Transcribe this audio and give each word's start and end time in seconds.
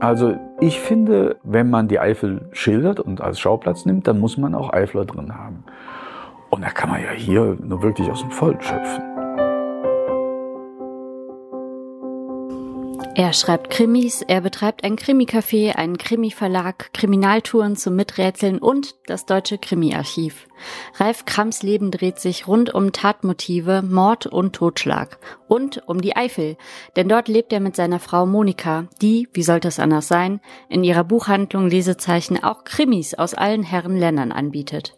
Also 0.00 0.34
ich 0.60 0.80
finde, 0.80 1.36
wenn 1.42 1.68
man 1.68 1.86
die 1.86 2.00
Eifel 2.00 2.48
schildert 2.52 3.00
und 3.00 3.20
als 3.20 3.38
Schauplatz 3.38 3.84
nimmt, 3.84 4.08
dann 4.08 4.18
muss 4.18 4.38
man 4.38 4.54
auch 4.54 4.72
Eifler 4.72 5.04
drin 5.04 5.36
haben. 5.36 5.64
Und 6.48 6.62
da 6.64 6.70
kann 6.70 6.88
man 6.88 7.02
ja 7.02 7.10
hier 7.10 7.56
nur 7.60 7.82
wirklich 7.82 8.10
aus 8.10 8.22
dem 8.22 8.30
Vollen 8.30 8.60
schöpfen. 8.60 9.09
Er 13.20 13.34
schreibt 13.34 13.68
Krimis, 13.68 14.22
er 14.22 14.40
betreibt 14.40 14.82
ein 14.82 14.96
Krimicafé, 14.96 15.72
einen 15.72 15.98
Krimi-Verlag, 15.98 16.90
Kriminaltouren 16.94 17.76
zum 17.76 17.94
Miträtseln 17.94 18.58
und 18.58 18.94
das 19.08 19.26
Deutsche 19.26 19.58
Krimi-Archiv. 19.58 20.48
Ralf 20.96 21.26
Krams 21.26 21.62
Leben 21.62 21.90
dreht 21.90 22.18
sich 22.18 22.48
rund 22.48 22.72
um 22.72 22.92
Tatmotive, 22.92 23.82
Mord 23.82 24.24
und 24.24 24.54
Totschlag 24.54 25.18
und 25.48 25.86
um 25.86 26.00
die 26.00 26.16
Eifel, 26.16 26.56
denn 26.96 27.10
dort 27.10 27.28
lebt 27.28 27.52
er 27.52 27.60
mit 27.60 27.76
seiner 27.76 28.00
Frau 28.00 28.24
Monika, 28.24 28.86
die, 29.02 29.28
wie 29.34 29.42
sollte 29.42 29.68
es 29.68 29.78
anders 29.78 30.08
sein, 30.08 30.40
in 30.70 30.82
ihrer 30.82 31.04
Buchhandlung 31.04 31.68
Lesezeichen 31.68 32.42
auch 32.42 32.64
Krimis 32.64 33.12
aus 33.12 33.34
allen 33.34 33.64
Herren 33.64 33.98
Ländern 33.98 34.32
anbietet. 34.32 34.96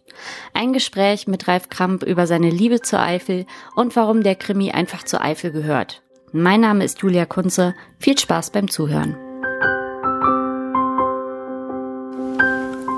Ein 0.54 0.72
Gespräch 0.72 1.26
mit 1.26 1.48
Ralf 1.48 1.70
Kramp 1.70 2.04
über 2.04 2.28
seine 2.28 2.50
Liebe 2.50 2.82
zur 2.82 3.00
Eifel 3.00 3.46
und 3.74 3.96
warum 3.96 4.22
der 4.22 4.36
Krimi 4.36 4.70
einfach 4.70 5.02
zur 5.02 5.22
Eifel 5.22 5.50
gehört. 5.50 6.04
Mein 6.34 6.62
Name 6.62 6.82
ist 6.82 7.02
Julia 7.02 7.26
Kunze. 7.26 7.74
Viel 7.98 8.16
Spaß 8.16 8.52
beim 8.52 8.70
Zuhören. 8.70 9.14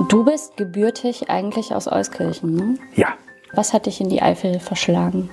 Du 0.08 0.24
bist 0.24 0.56
gebürtig 0.56 1.30
eigentlich 1.30 1.74
aus 1.74 1.90
Euskirchen, 1.90 2.54
ne? 2.54 2.78
Ja. 2.94 3.08
Was 3.52 3.72
hat 3.72 3.86
dich 3.86 4.00
in 4.00 4.08
die 4.08 4.22
Eifel 4.22 4.60
verschlagen? 4.60 5.30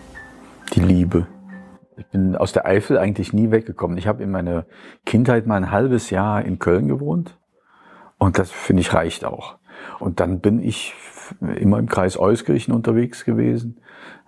Die 0.74 0.80
Liebe. 0.80 1.28
Ich 1.96 2.08
bin 2.08 2.36
aus 2.36 2.54
der 2.54 2.66
Eifel 2.66 2.98
eigentlich 2.98 3.34
nie 3.34 3.52
weggekommen. 3.52 4.00
Ich 4.00 4.08
habe 4.08 4.24
in 4.24 4.32
meiner 4.32 4.66
Kindheit 5.06 5.46
mal 5.46 5.58
ein 5.58 5.70
halbes 5.70 6.10
Jahr 6.10 6.44
in 6.44 6.58
Köln 6.58 6.88
gewohnt 6.88 7.38
und 8.18 8.40
das 8.40 8.50
finde 8.50 8.82
ich 8.82 8.96
reicht 8.96 9.26
auch. 9.26 9.58
Und 10.00 10.20
dann 10.20 10.40
bin 10.40 10.62
ich 10.62 10.94
immer 11.56 11.80
im 11.80 11.88
Kreis 11.88 12.18
Euskirchen 12.18 12.74
unterwegs 12.74 13.26
gewesen 13.26 13.82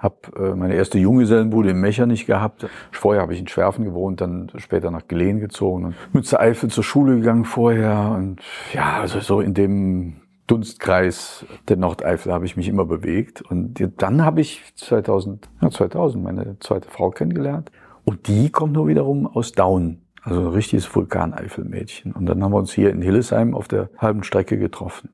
habe 0.03 0.15
äh, 0.37 0.55
meine 0.55 0.75
erste 0.75 0.99
Junggesellenbude 0.99 1.71
in 1.71 1.79
Mechernich 1.79 2.25
gehabt. 2.25 2.67
Vorher 2.91 3.21
habe 3.21 3.33
ich 3.33 3.39
in 3.39 3.47
Schwerfen 3.47 3.85
gewohnt, 3.85 4.21
dann 4.21 4.51
später 4.57 4.91
nach 4.91 5.07
Geleen 5.07 5.39
gezogen 5.39 5.85
und 5.85 5.95
Mütze 6.13 6.39
Eifel 6.39 6.69
zur 6.69 6.83
Schule 6.83 7.15
gegangen 7.15 7.45
vorher. 7.45 8.13
Und 8.17 8.41
ja, 8.73 8.99
also 8.99 9.21
so 9.21 9.39
in 9.39 9.53
dem 9.53 10.17
Dunstkreis 10.45 11.45
der 11.69 11.77
Nordeifel 11.77 12.33
habe 12.33 12.45
ich 12.45 12.57
mich 12.57 12.67
immer 12.67 12.85
bewegt. 12.85 13.41
Und 13.41 13.81
dann 13.97 14.25
habe 14.25 14.41
ich 14.41 14.61
2000, 14.75 15.49
ja 15.61 15.69
2000 15.69 16.21
meine 16.21 16.59
zweite 16.59 16.89
Frau 16.89 17.09
kennengelernt. 17.09 17.71
Und 18.03 18.27
die 18.27 18.49
kommt 18.49 18.73
nur 18.73 18.87
wiederum 18.87 19.25
aus 19.25 19.53
Daun. 19.53 20.01
Also 20.21 20.41
ein 20.41 20.47
richtiges 20.47 20.93
Vulkaneifelmädchen. 20.93 22.11
Und 22.13 22.25
dann 22.25 22.43
haben 22.43 22.51
wir 22.51 22.57
uns 22.57 22.73
hier 22.73 22.91
in 22.91 23.01
Hillesheim 23.01 23.55
auf 23.55 23.67
der 23.67 23.89
halben 23.97 24.23
Strecke 24.23 24.57
getroffen. 24.57 25.09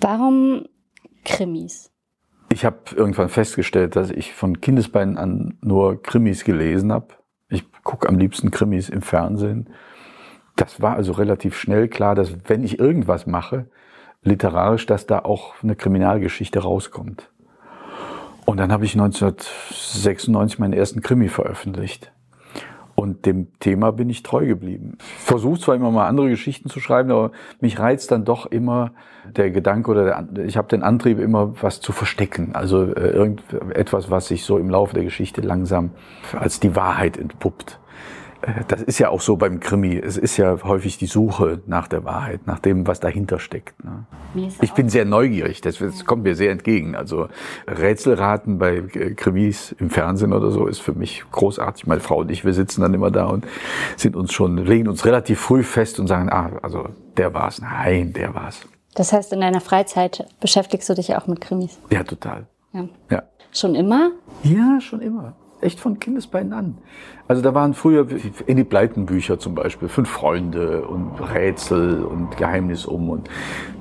Warum 0.00 0.66
Krimis? 1.24 1.90
Ich 2.48 2.64
habe 2.64 2.78
irgendwann 2.94 3.28
festgestellt, 3.28 3.96
dass 3.96 4.10
ich 4.10 4.32
von 4.32 4.60
Kindesbeinen 4.60 5.18
an 5.18 5.58
nur 5.60 6.02
Krimis 6.02 6.44
gelesen 6.44 6.92
habe. 6.92 7.08
Ich 7.48 7.64
gucke 7.82 8.08
am 8.08 8.18
liebsten 8.18 8.50
Krimis 8.50 8.88
im 8.88 9.02
Fernsehen. 9.02 9.70
Das 10.56 10.80
war 10.80 10.96
also 10.96 11.12
relativ 11.12 11.56
schnell 11.56 11.88
klar, 11.88 12.14
dass 12.14 12.32
wenn 12.48 12.64
ich 12.64 12.78
irgendwas 12.78 13.26
mache, 13.26 13.68
literarisch, 14.22 14.86
dass 14.86 15.06
da 15.06 15.20
auch 15.20 15.54
eine 15.62 15.76
Kriminalgeschichte 15.76 16.60
rauskommt. 16.60 17.30
Und 18.44 18.58
dann 18.58 18.72
habe 18.72 18.84
ich 18.84 18.94
1996 18.94 20.58
meinen 20.58 20.72
ersten 20.72 21.02
Krimi 21.02 21.28
veröffentlicht. 21.28 22.12
Und 22.96 23.26
dem 23.26 23.48
Thema 23.60 23.92
bin 23.92 24.08
ich 24.08 24.22
treu 24.22 24.46
geblieben. 24.46 24.96
Versuche 24.98 25.60
zwar 25.60 25.74
immer 25.74 25.90
mal 25.90 26.08
andere 26.08 26.30
Geschichten 26.30 26.70
zu 26.70 26.80
schreiben, 26.80 27.10
aber 27.10 27.30
mich 27.60 27.78
reizt 27.78 28.10
dann 28.10 28.24
doch 28.24 28.46
immer 28.46 28.92
der 29.36 29.50
Gedanke 29.50 29.90
oder 29.90 30.22
der, 30.22 30.44
ich 30.46 30.56
habe 30.56 30.68
den 30.68 30.82
Antrieb 30.82 31.18
immer 31.18 31.52
was 31.60 31.82
zu 31.82 31.92
verstecken. 31.92 32.54
Also 32.54 32.84
äh, 32.84 33.10
irgendetwas, 33.10 34.10
was 34.10 34.28
sich 34.28 34.44
so 34.44 34.56
im 34.56 34.70
Laufe 34.70 34.94
der 34.94 35.04
Geschichte 35.04 35.42
langsam 35.42 35.90
als 36.32 36.58
die 36.58 36.74
Wahrheit 36.74 37.18
entpuppt. 37.18 37.78
Äh, 38.42 38.64
das 38.68 38.82
ist 38.82 38.98
ja 38.98 39.08
auch 39.08 39.20
so 39.20 39.36
beim 39.36 39.60
Krimi. 39.60 39.96
Es 39.96 40.16
ist 40.16 40.36
ja 40.36 40.62
häufig 40.64 40.98
die 40.98 41.06
Suche 41.06 41.60
nach 41.66 41.88
der 41.88 42.04
Wahrheit, 42.04 42.46
nach 42.46 42.58
dem, 42.58 42.86
was 42.86 43.00
dahinter 43.00 43.38
steckt. 43.38 43.82
Ne? 43.84 44.06
Ich 44.60 44.72
bin 44.72 44.88
sehr 44.88 45.04
neugierig, 45.04 45.60
das, 45.60 45.78
das 45.78 46.04
kommt 46.04 46.24
mir 46.24 46.34
sehr 46.34 46.50
entgegen. 46.50 46.94
Also 46.94 47.28
Rätselraten 47.66 48.58
bei 48.58 48.76
äh, 48.76 49.14
Krimis 49.14 49.72
im 49.78 49.90
Fernsehen 49.90 50.32
oder 50.32 50.50
so 50.50 50.66
ist 50.66 50.80
für 50.80 50.92
mich 50.92 51.24
großartig. 51.30 51.86
Meine 51.86 52.00
Frau 52.00 52.18
und 52.18 52.30
ich, 52.30 52.44
wir 52.44 52.52
sitzen 52.52 52.82
dann 52.82 52.94
immer 52.94 53.10
da 53.10 53.26
und 53.26 53.46
sind 53.96 54.16
uns 54.16 54.32
schon, 54.32 54.58
legen 54.58 54.88
uns 54.88 55.04
relativ 55.04 55.40
früh 55.40 55.62
fest 55.62 55.98
und 56.00 56.06
sagen, 56.06 56.30
ah, 56.30 56.50
also 56.62 56.88
der 57.16 57.34
war's. 57.34 57.60
Nein, 57.60 58.12
der 58.12 58.34
war's. 58.34 58.60
Das 58.94 59.12
heißt, 59.12 59.32
in 59.32 59.40
deiner 59.40 59.60
Freizeit 59.60 60.26
beschäftigst 60.40 60.88
du 60.88 60.94
dich 60.94 61.14
auch 61.16 61.26
mit 61.26 61.40
Krimis? 61.40 61.78
Ja, 61.90 62.02
total. 62.02 62.46
Ja. 62.72 62.88
ja. 63.10 63.22
Schon 63.52 63.74
immer? 63.74 64.10
Ja, 64.42 64.80
schon 64.80 65.00
immer 65.00 65.34
echt 65.60 65.80
von 65.80 65.98
Kindesbeinen 65.98 66.52
an. 66.52 66.78
Also 67.28 67.42
da 67.42 67.54
waren 67.54 67.74
früher 67.74 68.06
in 68.46 68.56
die 68.56 68.64
Pleitenbücher 68.64 69.38
zum 69.38 69.54
Beispiel 69.54 69.88
fünf 69.88 70.08
Freunde 70.08 70.86
und 70.86 71.18
Rätsel 71.20 72.04
und 72.04 72.36
Geheimnis 72.36 72.86
um 72.86 73.10
und 73.10 73.28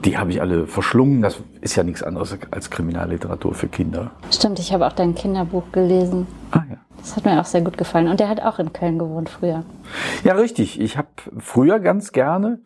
die 0.04 0.18
habe 0.18 0.32
ich 0.32 0.42
alle 0.42 0.68
verschlungen. 0.68 1.22
Das 1.22 1.42
ist 1.62 1.76
ja 1.76 1.84
nichts 1.84 2.02
anderes 2.04 2.38
als 2.52 2.70
Kriminalliteratur 2.70 3.54
für 3.54 3.68
Kinder. 3.68 4.12
Stimmt, 4.32 4.60
ich 4.60 4.74
habe 4.74 4.88
auch 4.88 4.94
dein 4.94 5.16
Kinderbuch 5.16 5.64
gelesen. 5.72 6.28
Ah 6.52 6.64
ja. 6.70 6.78
Das 6.98 7.16
hat 7.16 7.26
mir 7.26 7.40
auch 7.40 7.46
sehr 7.46 7.62
gut 7.62 7.78
gefallen. 7.78 8.08
Und 8.08 8.20
der 8.20 8.30
hat 8.30 8.42
auch 8.42 8.58
in 8.58 8.74
Köln 8.74 8.98
gewohnt 8.98 9.30
früher. 9.30 9.64
Ja, 10.24 10.34
richtig. 10.34 10.80
Ich 10.80 10.98
habe 10.98 11.10
früher 11.38 11.80
ganz 11.80 12.12
gerne 12.14 12.64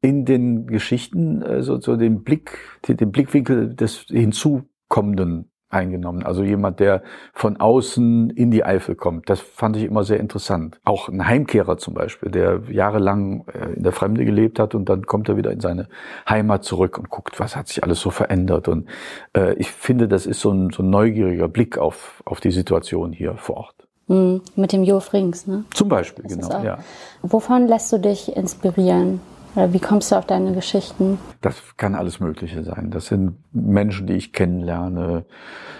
in 0.00 0.24
den 0.24 0.68
Geschichten 0.68 1.42
äh, 1.42 1.62
so, 1.62 1.80
so 1.80 1.96
den 1.96 2.22
Blick, 2.22 2.58
den 2.86 3.10
Blickwinkel 3.10 3.74
des 3.74 4.06
Hinzukommenden 4.08 5.49
eingenommen. 5.70 6.24
Also 6.24 6.42
jemand, 6.42 6.80
der 6.80 7.02
von 7.32 7.58
außen 7.58 8.30
in 8.30 8.50
die 8.50 8.64
Eifel 8.64 8.96
kommt. 8.96 9.30
Das 9.30 9.40
fand 9.40 9.76
ich 9.76 9.84
immer 9.84 10.04
sehr 10.04 10.20
interessant. 10.20 10.78
Auch 10.84 11.08
ein 11.08 11.26
Heimkehrer 11.26 11.78
zum 11.78 11.94
Beispiel, 11.94 12.30
der 12.30 12.62
jahrelang 12.70 13.44
äh, 13.52 13.74
in 13.74 13.82
der 13.82 13.92
Fremde 13.92 14.24
gelebt 14.24 14.58
hat 14.58 14.74
und 14.74 14.88
dann 14.88 15.06
kommt 15.06 15.28
er 15.28 15.36
wieder 15.36 15.52
in 15.52 15.60
seine 15.60 15.88
Heimat 16.28 16.64
zurück 16.64 16.98
und 16.98 17.08
guckt, 17.08 17.40
was 17.40 17.56
hat 17.56 17.68
sich 17.68 17.82
alles 17.82 18.00
so 18.00 18.10
verändert. 18.10 18.68
Und 18.68 18.88
äh, 19.36 19.54
ich 19.54 19.70
finde, 19.70 20.08
das 20.08 20.26
ist 20.26 20.40
so 20.40 20.50
ein, 20.50 20.70
so 20.70 20.82
ein 20.82 20.90
neugieriger 20.90 21.48
Blick 21.48 21.78
auf, 21.78 22.22
auf 22.24 22.40
die 22.40 22.50
Situation 22.50 23.12
hier 23.12 23.36
vor 23.36 23.56
Ort. 23.56 23.74
Mhm, 24.08 24.42
mit 24.56 24.72
dem 24.72 24.82
Jo 24.82 24.98
Frings, 24.98 25.46
ne? 25.46 25.64
Zum 25.72 25.88
Beispiel, 25.88 26.24
das 26.24 26.48
genau, 26.48 26.64
ja. 26.64 26.78
Wovon 27.22 27.68
lässt 27.68 27.92
du 27.92 27.98
dich 27.98 28.36
inspirieren? 28.36 29.20
Oder 29.56 29.72
wie 29.72 29.80
kommst 29.80 30.12
du 30.12 30.16
auf 30.16 30.26
deine 30.26 30.54
Geschichten? 30.54 31.18
Das 31.40 31.76
kann 31.76 31.94
alles 31.94 32.20
Mögliche 32.20 32.62
sein. 32.62 32.90
Das 32.90 33.06
sind 33.06 33.36
Menschen, 33.52 34.06
die 34.06 34.14
ich 34.14 34.32
kennenlerne, 34.32 35.24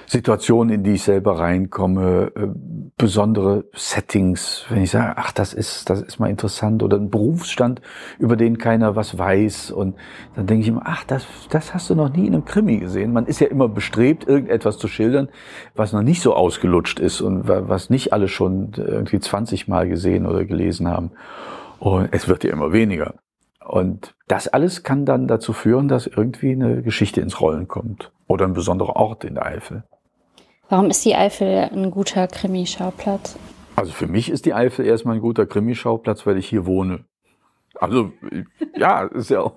Situationen, 0.07 0.75
in 0.75 0.83
die 0.83 0.95
ich 0.95 1.05
selber 1.05 1.39
reinkomme, 1.39 2.33
äh, 2.35 2.49
besondere 2.99 3.67
Settings, 3.73 4.65
wenn 4.69 4.83
ich 4.83 4.91
sage, 4.91 5.13
ach, 5.17 5.31
das 5.31 5.55
ist, 5.55 5.89
das 5.89 6.03
ist 6.03 6.19
mal 6.19 6.29
interessant, 6.29 6.83
oder 6.83 6.97
ein 6.97 7.11
Berufsstand, 7.11 7.81
über 8.19 8.35
den 8.35 8.59
keiner 8.59 8.97
was 8.97 9.17
weiß. 9.17 9.71
Und 9.71 9.95
dann 10.35 10.49
denke 10.49 10.63
ich 10.63 10.69
immer, 10.69 10.83
ach, 10.85 11.05
das, 11.05 11.25
das 11.51 11.73
hast 11.73 11.91
du 11.91 11.95
noch 11.95 12.13
nie 12.13 12.27
in 12.27 12.35
einem 12.35 12.45
Krimi 12.45 12.79
gesehen. 12.79 13.13
Man 13.13 13.27
ist 13.27 13.41
ja 13.41 13.47
immer 13.47 13.69
bestrebt, 13.69 14.27
irgendetwas 14.27 14.79
zu 14.79 14.89
schildern, 14.89 15.29
was 15.77 15.93
noch 15.93 16.03
nicht 16.03 16.23
so 16.23 16.35
ausgelutscht 16.35 16.99
ist 16.99 17.21
und 17.21 17.47
was 17.47 17.89
nicht 17.89 18.13
alle 18.13 18.27
schon 18.27 18.73
irgendwie 18.77 19.21
20 19.21 19.69
Mal 19.69 19.89
gesehen 19.89 20.27
oder 20.27 20.45
gelesen 20.45 20.89
haben. 20.89 21.13
Und 21.79 22.09
es 22.11 22.27
wird 22.27 22.43
ja 22.43 22.51
immer 22.51 22.73
weniger. 22.73 23.15
Und 23.71 24.17
das 24.27 24.49
alles 24.49 24.83
kann 24.83 25.07
dann 25.07 25.29
dazu 25.29 25.53
führen, 25.53 25.87
dass 25.87 26.09
irgendwie 26.09 26.51
eine 26.51 26.83
Geschichte 26.83 27.21
ins 27.21 27.41
Rollen 27.41 27.69
kommt 27.69 28.11
oder 28.27 28.45
ein 28.45 28.53
besonderer 28.53 28.97
Ort 28.97 29.23
in 29.23 29.35
der 29.35 29.47
Eifel. 29.47 29.85
Warum 30.69 30.91
ist 30.91 31.05
die 31.05 31.15
Eifel 31.15 31.71
ein 31.73 31.93
guter 31.93 32.27
Krimischauplatz? 32.27 33.39
Also 33.77 33.93
für 33.93 34.09
mich 34.09 34.29
ist 34.29 34.45
die 34.45 34.55
Eifel 34.55 34.87
erstmal 34.87 35.15
ein 35.15 35.21
guter 35.21 35.47
Krimischauplatz, 35.47 36.27
weil 36.27 36.37
ich 36.37 36.49
hier 36.49 36.67
wohne. 36.67 37.05
Also 37.77 38.11
ja, 38.77 39.05
ist 39.05 39.31
ja 39.31 39.41
auch 39.41 39.57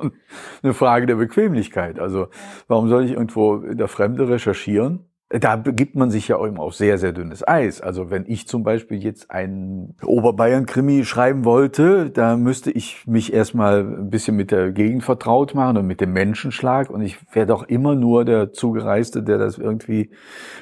eine 0.61 0.75
Frage 0.75 1.07
der 1.07 1.15
Bequemlichkeit. 1.15 1.97
Also 1.97 2.27
warum 2.67 2.89
soll 2.89 3.05
ich 3.05 3.13
irgendwo 3.13 3.55
in 3.55 3.79
der 3.79 3.87
Fremde 3.87 4.29
recherchieren? 4.29 5.09
Da 5.39 5.55
begibt 5.55 5.95
man 5.95 6.11
sich 6.11 6.27
ja 6.27 6.37
auch 6.37 6.45
immer 6.45 6.61
auf 6.61 6.75
sehr, 6.75 6.99
sehr 6.99 7.11
dünnes 7.11 7.47
Eis. 7.47 7.81
Also 7.81 8.11
wenn 8.11 8.25
ich 8.27 8.47
zum 8.47 8.63
Beispiel 8.63 9.03
jetzt 9.03 9.31
einen 9.31 9.95
Oberbayern-Krimi 10.03 11.05
schreiben 11.05 11.43
wollte, 11.43 12.11
da 12.11 12.37
müsste 12.37 12.69
ich 12.69 13.07
mich 13.07 13.33
erstmal 13.33 13.79
ein 13.79 14.11
bisschen 14.11 14.35
mit 14.35 14.51
der 14.51 14.71
Gegend 14.71 15.03
vertraut 15.03 15.55
machen 15.55 15.77
und 15.77 15.87
mit 15.87 16.01
dem 16.01 16.13
Menschenschlag. 16.13 16.91
Und 16.91 17.01
ich 17.01 17.17
wäre 17.33 17.47
doch 17.47 17.63
immer 17.63 17.95
nur 17.95 18.25
der 18.25 18.53
Zugereiste, 18.53 19.23
der 19.23 19.39
das 19.39 19.57
irgendwie 19.57 20.11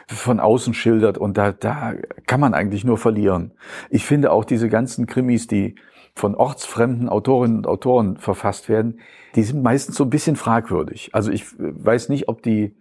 von 0.07 0.39
außen 0.39 0.73
schildert. 0.73 1.17
Und 1.17 1.37
da, 1.37 1.51
da 1.51 1.93
kann 2.25 2.39
man 2.39 2.53
eigentlich 2.53 2.85
nur 2.85 2.97
verlieren. 2.97 3.51
Ich 3.89 4.05
finde 4.05 4.31
auch 4.31 4.45
diese 4.45 4.69
ganzen 4.69 5.05
Krimis, 5.05 5.47
die 5.47 5.75
von 6.15 6.33
ortsfremden 6.33 7.09
Autorinnen 7.09 7.57
und 7.57 7.67
Autoren 7.67 8.17
verfasst 8.17 8.69
werden, 8.69 8.99
die 9.35 9.43
sind 9.43 9.63
meistens 9.63 9.97
so 9.97 10.05
ein 10.05 10.09
bisschen 10.09 10.37
fragwürdig. 10.37 11.09
Also 11.13 11.29
ich 11.31 11.45
weiß 11.57 12.07
nicht, 12.07 12.29
ob 12.29 12.41
die 12.41 12.75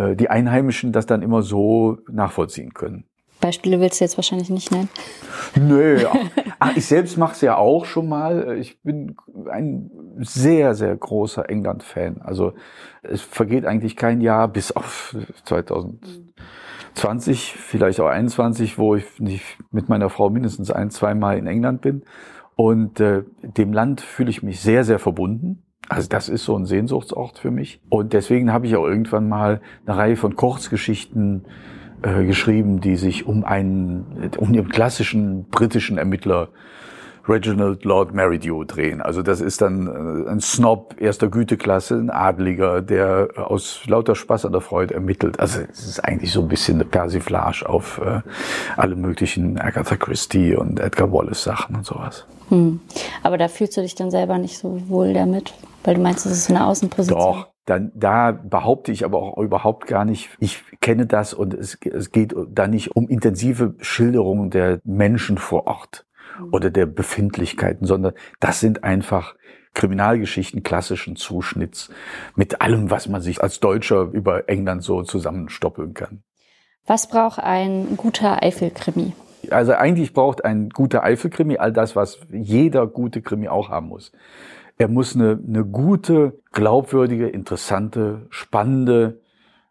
äh, 0.00 0.16
die 0.16 0.30
Einheimischen 0.30 0.92
das 0.92 1.04
dann 1.06 1.22
immer 1.22 1.42
so 1.42 1.98
nachvollziehen 2.10 2.72
können. 2.72 3.04
Beispiele 3.40 3.80
willst 3.80 4.00
du 4.00 4.04
jetzt 4.04 4.16
wahrscheinlich 4.18 4.50
nicht 4.50 4.70
nennen. 4.70 4.90
Nö, 5.56 6.04
ach, 6.58 6.76
ich 6.76 6.84
selbst 6.86 7.16
mache 7.16 7.32
es 7.32 7.40
ja 7.40 7.56
auch 7.56 7.86
schon 7.86 8.06
mal. 8.08 8.58
Ich 8.58 8.82
bin 8.82 9.16
ein 9.50 9.90
sehr, 10.18 10.74
sehr 10.74 10.94
großer 10.96 11.48
England-Fan. 11.48 12.20
Also 12.22 12.52
es 13.02 13.22
vergeht 13.22 13.64
eigentlich 13.64 13.96
kein 13.96 14.20
Jahr 14.20 14.48
bis 14.48 14.72
auf 14.72 15.16
2020, 15.44 17.54
vielleicht 17.54 18.00
auch 18.00 18.08
21, 18.08 18.76
wo 18.78 18.94
ich 18.94 19.18
nicht 19.18 19.56
mit 19.70 19.88
meiner 19.88 20.10
Frau 20.10 20.28
mindestens 20.28 20.70
ein, 20.70 20.90
zwei 20.90 21.14
Mal 21.14 21.38
in 21.38 21.46
England 21.46 21.80
bin. 21.80 22.02
Und 22.56 23.00
äh, 23.00 23.22
dem 23.42 23.72
Land 23.72 24.02
fühle 24.02 24.28
ich 24.28 24.42
mich 24.42 24.60
sehr, 24.60 24.84
sehr 24.84 24.98
verbunden. 24.98 25.62
Also 25.90 26.08
das 26.08 26.28
ist 26.28 26.44
so 26.44 26.56
ein 26.56 26.66
Sehnsuchtsort 26.66 27.40
für 27.40 27.50
mich. 27.50 27.80
Und 27.88 28.12
deswegen 28.12 28.52
habe 28.52 28.68
ich 28.68 28.76
auch 28.76 28.86
irgendwann 28.86 29.28
mal 29.28 29.60
eine 29.84 29.96
Reihe 29.96 30.16
von 30.16 30.36
Kurzgeschichten 30.36 31.46
äh, 32.02 32.24
geschrieben, 32.24 32.80
die 32.80 32.94
sich 32.94 33.26
um 33.26 33.44
einen, 33.44 34.30
um 34.36 34.52
den 34.52 34.68
klassischen 34.68 35.46
britischen 35.50 35.98
Ermittler 35.98 36.50
Reginald 37.28 37.84
Lord 37.84 38.14
Meridew 38.14 38.62
drehen. 38.62 39.02
Also 39.02 39.22
das 39.22 39.40
ist 39.40 39.62
dann 39.62 39.88
äh, 39.88 40.30
ein 40.30 40.40
Snob 40.40 40.94
erster 41.00 41.26
Güteklasse, 41.26 41.96
ein 41.96 42.10
Adliger, 42.10 42.82
der 42.82 43.30
aus 43.34 43.84
lauter 43.86 44.14
Spaß 44.14 44.46
an 44.46 44.52
der 44.52 44.60
Freude 44.60 44.94
ermittelt. 44.94 45.40
Also 45.40 45.58
es 45.72 45.84
ist 45.84 46.04
eigentlich 46.04 46.30
so 46.30 46.40
ein 46.40 46.48
bisschen 46.48 46.76
eine 46.76 46.84
Persiflage 46.84 47.68
auf 47.68 47.98
äh, 47.98 48.20
alle 48.76 48.94
möglichen 48.94 49.58
Agatha 49.58 49.96
Christie 49.96 50.54
und 50.54 50.78
Edgar 50.78 51.12
Wallace 51.12 51.42
Sachen 51.42 51.74
und 51.74 51.84
sowas. 51.84 52.26
Hm. 52.50 52.80
Aber 53.22 53.38
da 53.38 53.48
fühlst 53.48 53.76
du 53.76 53.80
dich 53.80 53.94
dann 53.94 54.10
selber 54.10 54.38
nicht 54.38 54.58
so 54.58 54.88
wohl 54.88 55.14
damit, 55.14 55.54
weil 55.84 55.94
du 55.94 56.00
meinst, 56.00 56.26
das 56.26 56.32
ist 56.32 56.50
eine 56.50 56.66
Außenposition. 56.66 57.18
Doch, 57.18 57.48
dann, 57.64 57.92
da 57.94 58.32
behaupte 58.32 58.92
ich 58.92 59.04
aber 59.04 59.22
auch 59.22 59.38
überhaupt 59.38 59.86
gar 59.86 60.04
nicht, 60.04 60.30
ich 60.40 60.62
kenne 60.80 61.06
das 61.06 61.32
und 61.32 61.54
es, 61.54 61.78
es 61.84 62.10
geht 62.10 62.34
da 62.50 62.66
nicht 62.66 62.96
um 62.96 63.08
intensive 63.08 63.74
Schilderungen 63.80 64.50
der 64.50 64.80
Menschen 64.84 65.38
vor 65.38 65.66
Ort 65.66 66.06
mhm. 66.38 66.52
oder 66.52 66.70
der 66.70 66.86
Befindlichkeiten, 66.86 67.86
sondern 67.86 68.12
das 68.40 68.60
sind 68.60 68.82
einfach 68.84 69.36
Kriminalgeschichten 69.72 70.64
klassischen 70.64 71.14
Zuschnitts 71.14 71.90
mit 72.34 72.60
allem, 72.60 72.90
was 72.90 73.08
man 73.08 73.20
sich 73.20 73.40
als 73.40 73.60
Deutscher 73.60 74.10
über 74.12 74.48
England 74.48 74.82
so 74.82 75.02
zusammenstoppeln 75.04 75.94
kann. 75.94 76.24
Was 76.86 77.08
braucht 77.08 77.38
ein 77.38 77.96
guter 77.96 78.42
Eifelkrimi? 78.42 79.12
Also 79.50 79.72
eigentlich 79.72 80.12
braucht 80.12 80.44
ein 80.44 80.68
guter 80.70 81.02
Eifelkrimi 81.02 81.58
all 81.58 81.72
das, 81.72 81.96
was 81.96 82.20
jeder 82.30 82.86
gute 82.86 83.22
Krimi 83.22 83.48
auch 83.48 83.70
haben 83.70 83.88
muss. 83.88 84.12
Er 84.78 84.88
muss 84.88 85.14
eine, 85.14 85.38
eine 85.46 85.64
gute, 85.64 86.40
glaubwürdige, 86.52 87.28
interessante, 87.28 88.26
spannende, 88.30 89.20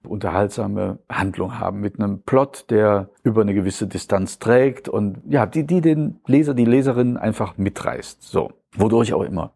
unterhaltsame 0.04 1.00
Handlung 1.10 1.60
haben 1.60 1.81
mit 1.81 2.00
einem 2.00 2.21
Plot, 2.21 2.66
der 2.69 3.10
über 3.24 3.42
eine 3.42 3.54
gewisse 3.54 3.88
Distanz 3.88 4.39
trägt 4.39 4.88
und 4.88 5.21
ja, 5.27 5.45
die, 5.45 5.66
die 5.66 5.81
den 5.81 6.19
Leser, 6.25 6.54
die 6.54 6.65
Leserin 6.65 7.18
einfach 7.18 7.57
mitreißt. 7.57 8.22
So, 8.22 8.51
wodurch 8.75 9.13
auch 9.13 9.24
immer. 9.24 9.54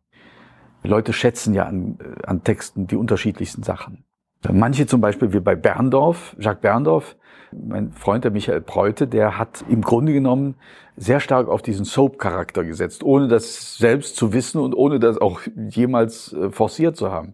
Leute 0.83 1.13
schätzen 1.13 1.53
ja 1.53 1.65
an, 1.65 1.97
an 2.25 2.43
Texten 2.43 2.87
die 2.87 2.97
unterschiedlichsten 2.97 3.63
Sachen. 3.63 4.03
Manche 4.51 4.85
zum 4.85 4.99
Beispiel 4.99 5.31
wie 5.31 5.39
bei 5.39 5.55
Berndorf, 5.55 6.35
Jacques 6.37 6.61
Berndorf, 6.61 7.15
mein 7.67 7.91
Freund, 7.91 8.23
der 8.23 8.31
Michael 8.31 8.61
Preute, 8.61 9.07
der 9.07 9.37
hat 9.37 9.63
im 9.69 9.81
Grunde 9.81 10.13
genommen 10.13 10.55
sehr 10.95 11.19
stark 11.19 11.47
auf 11.47 11.61
diesen 11.61 11.85
Soap-Charakter 11.85 12.63
gesetzt, 12.63 13.03
ohne 13.03 13.27
das 13.27 13.77
selbst 13.77 14.15
zu 14.15 14.33
wissen 14.33 14.59
und 14.59 14.73
ohne 14.73 14.99
das 14.99 15.19
auch 15.19 15.41
jemals 15.69 16.33
äh, 16.33 16.49
forciert 16.51 16.95
zu 16.95 17.11
haben. 17.11 17.33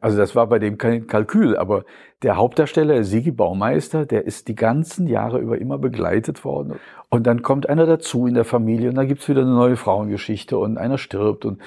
Also 0.00 0.18
das 0.18 0.36
war 0.36 0.46
bei 0.46 0.58
dem 0.58 0.78
kein 0.78 1.06
Kalkül, 1.06 1.56
aber 1.56 1.84
der 2.22 2.36
Hauptdarsteller, 2.36 3.04
Sigi 3.04 3.30
Baumeister, 3.30 4.06
der 4.06 4.24
ist 4.24 4.48
die 4.48 4.54
ganzen 4.54 5.06
Jahre 5.06 5.38
über 5.38 5.58
immer 5.58 5.78
begleitet 5.78 6.44
worden. 6.44 6.76
Und 7.10 7.26
dann 7.26 7.42
kommt 7.42 7.68
einer 7.68 7.84
dazu 7.86 8.26
in 8.26 8.34
der 8.34 8.44
Familie 8.44 8.88
und 8.88 8.94
da 8.94 9.04
gibt's 9.04 9.28
wieder 9.28 9.42
eine 9.42 9.50
neue 9.50 9.76
Frauengeschichte 9.76 10.56
und 10.58 10.78
einer 10.78 10.96
stirbt. 10.96 11.44
Und, 11.44 11.60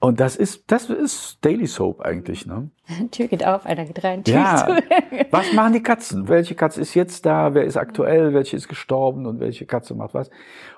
und 0.00 0.20
das 0.20 0.36
ist, 0.36 0.70
das 0.70 0.90
ist 0.90 1.38
Daily 1.42 1.66
Soap 1.66 2.02
eigentlich. 2.02 2.44
Ne? 2.44 2.68
Tür 3.10 3.28
geht 3.28 3.46
auf, 3.46 3.64
einer 3.64 3.86
geht 3.86 4.04
rein. 4.04 4.22
Tür 4.24 4.34
ja. 4.34 4.78
was 5.30 5.52
machen 5.54 5.72
die 5.72 5.82
Katzen? 5.82 6.28
Welche 6.28 6.54
Katze 6.54 6.82
ist 6.82 6.94
jetzt 6.94 7.24
da? 7.24 7.54
Wer 7.54 7.64
ist 7.64 7.78
aktuell? 7.78 8.34
Welche 8.34 8.56
ist 8.56 8.68
gestorben? 8.68 9.26
Und 9.26 9.40
welche 9.40 9.64
Katze 9.64 9.94
macht 9.94 10.12
was? 10.12 10.30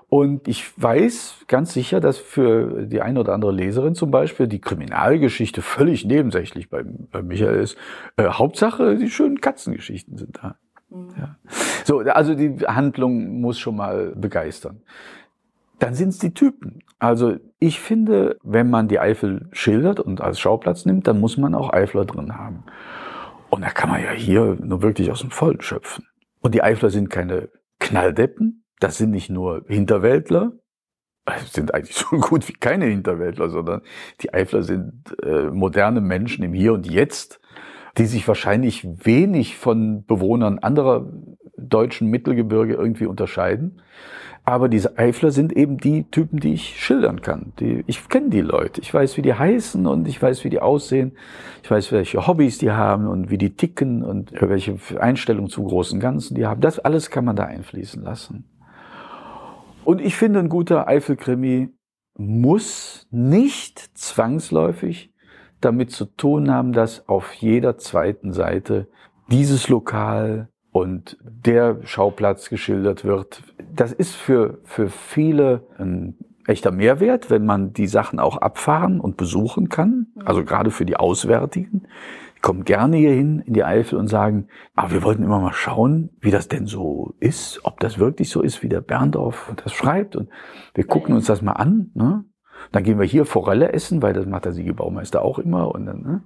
Und 0.08 0.46
ich 0.46 0.72
weiß 0.80 1.46
ganz 1.48 1.72
sicher, 1.72 2.00
dass 2.00 2.18
für 2.18 2.86
die 2.86 3.00
eine 3.00 3.20
oder 3.20 3.32
andere 3.32 3.52
Leserin 3.52 3.94
zum 3.94 4.10
Beispiel 4.10 4.46
die 4.46 4.60
Kriminalgeschichte 4.60 5.62
völlig 5.62 6.04
nebensächlich 6.04 6.70
bei, 6.70 6.84
bei 6.84 7.22
Michael 7.22 7.56
ist. 7.56 7.76
Äh, 8.16 8.28
Hauptsache, 8.28 8.96
die 8.96 9.10
schönen 9.10 9.40
Katzengeschichten 9.40 10.16
sind 10.16 10.38
da. 10.40 10.56
Mhm. 10.90 11.08
Ja. 11.18 11.36
So, 11.84 11.98
also 12.00 12.34
die 12.34 12.58
Handlung 12.66 13.40
muss 13.40 13.58
schon 13.58 13.76
mal 13.76 14.14
begeistern. 14.14 14.82
Dann 15.80 15.94
sind 15.94 16.10
es 16.10 16.18
die 16.18 16.32
Typen. 16.32 16.80
Also 16.98 17.36
ich 17.58 17.80
finde, 17.80 18.38
wenn 18.42 18.70
man 18.70 18.88
die 18.88 19.00
Eifel 19.00 19.48
schildert 19.52 20.00
und 20.00 20.20
als 20.20 20.38
Schauplatz 20.38 20.86
nimmt, 20.86 21.06
dann 21.06 21.20
muss 21.20 21.36
man 21.36 21.54
auch 21.54 21.72
Eifler 21.72 22.04
drin 22.04 22.36
haben. 22.36 22.64
Und 23.50 23.62
da 23.62 23.70
kann 23.70 23.90
man 23.90 24.02
ja 24.02 24.10
hier 24.10 24.56
nur 24.60 24.82
wirklich 24.82 25.10
aus 25.10 25.20
dem 25.20 25.30
Vollen 25.30 25.60
schöpfen. 25.60 26.06
Und 26.40 26.54
die 26.54 26.62
Eifler 26.62 26.90
sind 26.90 27.10
keine 27.10 27.48
Knalldeppen, 27.78 28.64
das 28.80 28.98
sind 28.98 29.10
nicht 29.10 29.30
nur 29.30 29.64
Hinterwäldler, 29.66 30.52
das 31.26 31.52
sind 31.52 31.74
eigentlich 31.74 31.96
so 32.10 32.16
gut 32.16 32.48
wie 32.48 32.52
keine 32.52 32.86
Hinterwäldler, 32.86 33.50
sondern 33.50 33.82
die 34.20 34.32
Eifler 34.32 34.62
sind 34.62 35.16
äh, 35.22 35.50
moderne 35.50 36.00
Menschen 36.00 36.44
im 36.44 36.52
Hier 36.52 36.72
und 36.72 36.88
Jetzt, 36.88 37.40
die 37.98 38.06
sich 38.06 38.26
wahrscheinlich 38.28 38.86
wenig 39.06 39.56
von 39.56 40.04
Bewohnern 40.04 40.58
anderer 40.58 41.10
deutschen 41.56 42.08
Mittelgebirge 42.08 42.74
irgendwie 42.74 43.06
unterscheiden. 43.06 43.82
Aber 44.44 44.68
diese 44.68 44.96
Eifler 44.96 45.32
sind 45.32 45.52
eben 45.52 45.78
die 45.78 46.04
Typen, 46.04 46.38
die 46.38 46.52
ich 46.52 46.80
schildern 46.80 47.20
kann. 47.20 47.52
Die, 47.58 47.82
ich 47.88 48.08
kenne 48.08 48.30
die 48.30 48.42
Leute. 48.42 48.80
Ich 48.80 48.94
weiß, 48.94 49.16
wie 49.16 49.22
die 49.22 49.34
heißen 49.34 49.86
und 49.86 50.06
ich 50.06 50.22
weiß, 50.22 50.44
wie 50.44 50.50
die 50.50 50.60
aussehen. 50.60 51.16
Ich 51.64 51.70
weiß, 51.70 51.90
welche 51.90 52.28
Hobbys 52.28 52.58
die 52.58 52.70
haben 52.70 53.08
und 53.08 53.28
wie 53.28 53.38
die 53.38 53.56
ticken 53.56 54.04
und 54.04 54.30
welche 54.40 54.76
Einstellung 55.00 55.48
zum 55.48 55.64
großen 55.64 55.98
Ganzen 55.98 56.36
die 56.36 56.46
haben. 56.46 56.60
Das 56.60 56.78
alles 56.78 57.10
kann 57.10 57.24
man 57.24 57.34
da 57.34 57.44
einfließen 57.44 58.04
lassen. 58.04 58.44
Und 59.86 60.00
ich 60.00 60.16
finde, 60.16 60.40
ein 60.40 60.48
guter 60.48 60.88
Eifelkrimi 60.88 61.68
muss 62.18 63.06
nicht 63.12 63.96
zwangsläufig 63.96 65.12
damit 65.60 65.92
zu 65.92 66.06
tun 66.06 66.50
haben, 66.50 66.72
dass 66.72 67.08
auf 67.08 67.32
jeder 67.34 67.78
zweiten 67.78 68.32
Seite 68.32 68.88
dieses 69.30 69.68
Lokal 69.68 70.48
und 70.72 71.16
der 71.22 71.78
Schauplatz 71.84 72.48
geschildert 72.48 73.04
wird. 73.04 73.44
Das 73.72 73.92
ist 73.92 74.16
für, 74.16 74.58
für 74.64 74.88
viele 74.88 75.64
ein 75.78 76.16
echter 76.48 76.72
Mehrwert, 76.72 77.30
wenn 77.30 77.46
man 77.46 77.72
die 77.72 77.86
Sachen 77.86 78.18
auch 78.18 78.38
abfahren 78.38 78.98
und 78.98 79.16
besuchen 79.16 79.68
kann. 79.68 80.08
Also 80.24 80.42
gerade 80.42 80.72
für 80.72 80.84
die 80.84 80.96
Auswärtigen 80.96 81.86
kommen 82.46 82.62
gerne 82.62 82.96
hierhin 82.96 83.40
in 83.40 83.54
die 83.54 83.64
Eifel 83.64 83.98
und 83.98 84.06
sagen, 84.06 84.46
aber 84.76 84.92
wir 84.92 85.02
wollten 85.02 85.24
immer 85.24 85.40
mal 85.40 85.52
schauen, 85.52 86.10
wie 86.20 86.30
das 86.30 86.46
denn 86.46 86.66
so 86.66 87.12
ist, 87.18 87.58
ob 87.64 87.80
das 87.80 87.98
wirklich 87.98 88.30
so 88.30 88.40
ist, 88.40 88.62
wie 88.62 88.68
der 88.68 88.82
Berndorf 88.82 89.52
das 89.64 89.72
schreibt. 89.72 90.14
Und 90.14 90.28
wir 90.72 90.86
gucken 90.86 91.16
uns 91.16 91.26
das 91.26 91.42
mal 91.42 91.54
an. 91.54 91.90
Ne? 91.94 92.24
Dann 92.70 92.84
gehen 92.84 93.00
wir 93.00 93.04
hier 93.04 93.26
Forelle 93.26 93.72
essen, 93.72 94.00
weil 94.00 94.12
das 94.12 94.26
macht 94.26 94.44
der 94.44 94.52
Siegebaumeister 94.52 95.22
auch 95.22 95.40
immer. 95.40 95.74
Und 95.74 95.86
dann, 95.86 96.02
ne? 96.02 96.22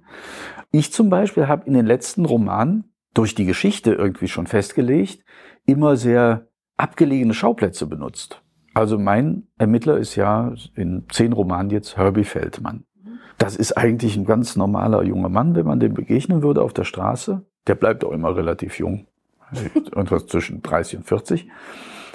Ich 0.70 0.92
zum 0.92 1.08
Beispiel 1.08 1.48
habe 1.48 1.64
in 1.66 1.72
den 1.72 1.86
letzten 1.86 2.26
Romanen 2.26 2.92
durch 3.14 3.34
die 3.34 3.46
Geschichte 3.46 3.94
irgendwie 3.94 4.28
schon 4.28 4.46
festgelegt, 4.46 5.24
immer 5.64 5.96
sehr 5.96 6.48
abgelegene 6.76 7.32
Schauplätze 7.32 7.86
benutzt. 7.86 8.42
Also 8.74 8.98
mein 8.98 9.44
Ermittler 9.56 9.96
ist 9.96 10.16
ja 10.16 10.52
in 10.74 11.06
zehn 11.10 11.32
Romanen 11.32 11.70
jetzt 11.70 11.96
Herbie 11.96 12.24
Feldmann. 12.24 12.84
Das 13.40 13.56
ist 13.56 13.72
eigentlich 13.72 14.18
ein 14.18 14.26
ganz 14.26 14.54
normaler 14.54 15.02
junger 15.02 15.30
Mann, 15.30 15.54
wenn 15.54 15.66
man 15.66 15.80
dem 15.80 15.94
begegnen 15.94 16.42
würde 16.42 16.60
auf 16.60 16.74
der 16.74 16.84
Straße. 16.84 17.42
Der 17.66 17.74
bleibt 17.74 18.04
auch 18.04 18.12
immer 18.12 18.36
relativ 18.36 18.78
jung. 18.78 19.06
Irgendwas 19.96 20.26
zwischen 20.26 20.62
30 20.62 20.98
und 20.98 21.04
40. 21.04 21.48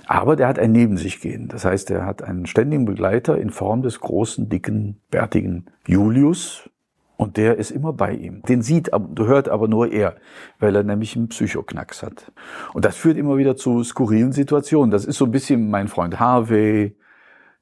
Aber 0.05 0.36
der 0.36 0.48
hat 0.48 0.60
ein 0.60 0.72
Neben 0.72 0.98
sich 0.98 1.22
gehen. 1.22 1.48
Das 1.48 1.65
heißt, 1.65 1.89
er 1.89 2.05
hat 2.05 2.22
einen 2.22 2.46
ständigen 2.46 2.86
Begleiter 2.86 3.39
in 3.39 3.50
Form 3.50 3.82
des 3.82 4.00
großen, 4.01 4.50
dicken, 4.50 5.01
bärtigen 5.10 5.65
Julius. 5.88 6.70
Und 7.17 7.38
der 7.38 7.58
ist 7.58 7.72
immer 7.72 7.91
bei 7.91 8.13
ihm. 8.13 8.44
Den 8.44 8.62
sieht, 8.62 8.91
hört 9.17 9.50
aber 9.50 9.67
nur 9.67 9.91
er, 9.91 10.17
weil 10.60 10.75
er 10.75 10.84
nämlich 10.84 11.15
einen 11.15 11.29
Psychoknacks 11.29 12.03
hat. 12.03 12.32
Und 12.75 12.86
das 12.86 12.98
führt 12.98 13.17
immer 13.17 13.38
wieder 13.38 13.55
zu 13.55 13.84
skurrilen 13.84 14.32
Situationen. 14.32 14.91
Das 14.91 15.05
ist 15.05 15.17
so 15.17 15.25
ein 15.25 15.32
bisschen 15.32 15.72
mein 15.72 15.88
Freund 15.88 16.20
Harvey, 16.20 16.96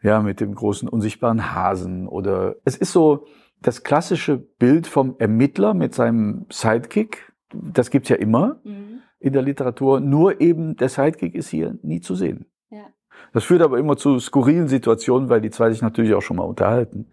ja, 0.02 0.22
mit 0.22 0.42
dem 0.42 0.54
großen 0.54 0.90
unsichtbaren 0.90 1.56
Hasen. 1.56 2.10
Oder 2.10 2.56
es 2.66 2.76
ist 2.76 2.92
so, 2.92 3.26
das 3.64 3.84
klassische 3.84 4.38
Bild 4.38 4.88
vom 4.88 5.16
Ermittler 5.18 5.74
mit 5.74 5.96
seinem 5.96 6.46
Sidekick, 6.52 7.34
das 7.52 7.90
gibt's 7.90 8.10
ja 8.10 8.18
immer 8.18 8.60
mhm. 8.64 9.00
in 9.20 9.34
der 9.34 9.42
Literatur, 9.42 10.00
nur 10.00 10.42
eben 10.42 10.76
der 10.76 10.90
Sidekick 10.90 11.34
ist 11.34 11.50
hier 11.50 11.78
nie 11.82 12.02
zu 12.02 12.16
sehen. 12.16 12.46
Ja. 12.70 12.86
Das 13.32 13.46
führt 13.46 13.62
aber 13.62 13.80
immer 13.80 13.98
zu 13.98 14.20
skurrilen 14.20 14.68
Situationen, 14.68 15.30
weil 15.30 15.42
die 15.42 15.50
zwei 15.50 15.72
sich 15.72 15.82
natürlich 15.82 16.14
auch 16.14 16.22
schon 16.22 16.38
mal 16.38 16.44
unterhalten. 16.44 17.08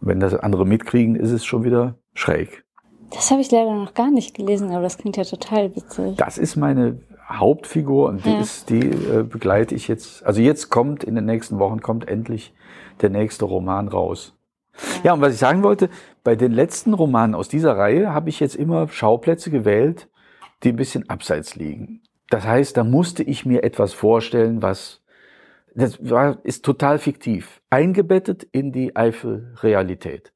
Und 0.00 0.08
wenn 0.08 0.20
das 0.20 0.34
andere 0.34 0.66
mitkriegen, 0.66 1.16
ist 1.16 1.30
es 1.30 1.44
schon 1.44 1.64
wieder 1.64 1.96
schräg. 2.14 2.64
Das 3.10 3.30
habe 3.30 3.40
ich 3.40 3.50
leider 3.50 3.74
noch 3.74 3.94
gar 3.94 4.10
nicht 4.10 4.36
gelesen, 4.36 4.70
aber 4.70 4.82
das 4.82 4.98
klingt 4.98 5.16
ja 5.16 5.24
total 5.24 5.74
witzig. 5.74 6.16
Das 6.16 6.38
ist 6.38 6.56
meine 6.56 7.00
Hauptfigur 7.28 8.08
und 8.08 8.24
die 8.24 8.30
ja. 8.30 8.40
ist, 8.40 8.68
die 8.68 8.80
äh, 8.80 9.22
begleite 9.22 9.74
ich 9.74 9.88
jetzt. 9.88 10.26
Also 10.26 10.40
jetzt 10.40 10.70
kommt 10.70 11.04
in 11.04 11.14
den 11.14 11.24
nächsten 11.24 11.58
Wochen 11.58 11.80
kommt 11.80 12.08
endlich 12.08 12.52
der 13.00 13.10
nächste 13.10 13.44
Roman 13.44 13.88
raus. 13.88 14.35
Ja. 15.02 15.14
und 15.14 15.20
was 15.20 15.34
ich 15.34 15.38
sagen 15.38 15.62
wollte, 15.62 15.88
bei 16.24 16.36
den 16.36 16.52
letzten 16.52 16.94
Romanen 16.94 17.34
aus 17.34 17.48
dieser 17.48 17.76
Reihe 17.76 18.12
habe 18.12 18.28
ich 18.28 18.40
jetzt 18.40 18.56
immer 18.56 18.88
Schauplätze 18.88 19.50
gewählt, 19.50 20.08
die 20.62 20.70
ein 20.70 20.76
bisschen 20.76 21.08
abseits 21.08 21.56
liegen. 21.56 22.02
Das 22.30 22.44
heißt, 22.44 22.76
da 22.76 22.84
musste 22.84 23.22
ich 23.22 23.46
mir 23.46 23.62
etwas 23.62 23.92
vorstellen, 23.92 24.62
was 24.62 25.02
das 25.74 25.98
war, 26.08 26.38
ist 26.44 26.64
total 26.64 26.98
fiktiv, 26.98 27.60
eingebettet 27.68 28.44
in 28.44 28.72
die 28.72 28.96
Eifel-Realität. 28.96 30.32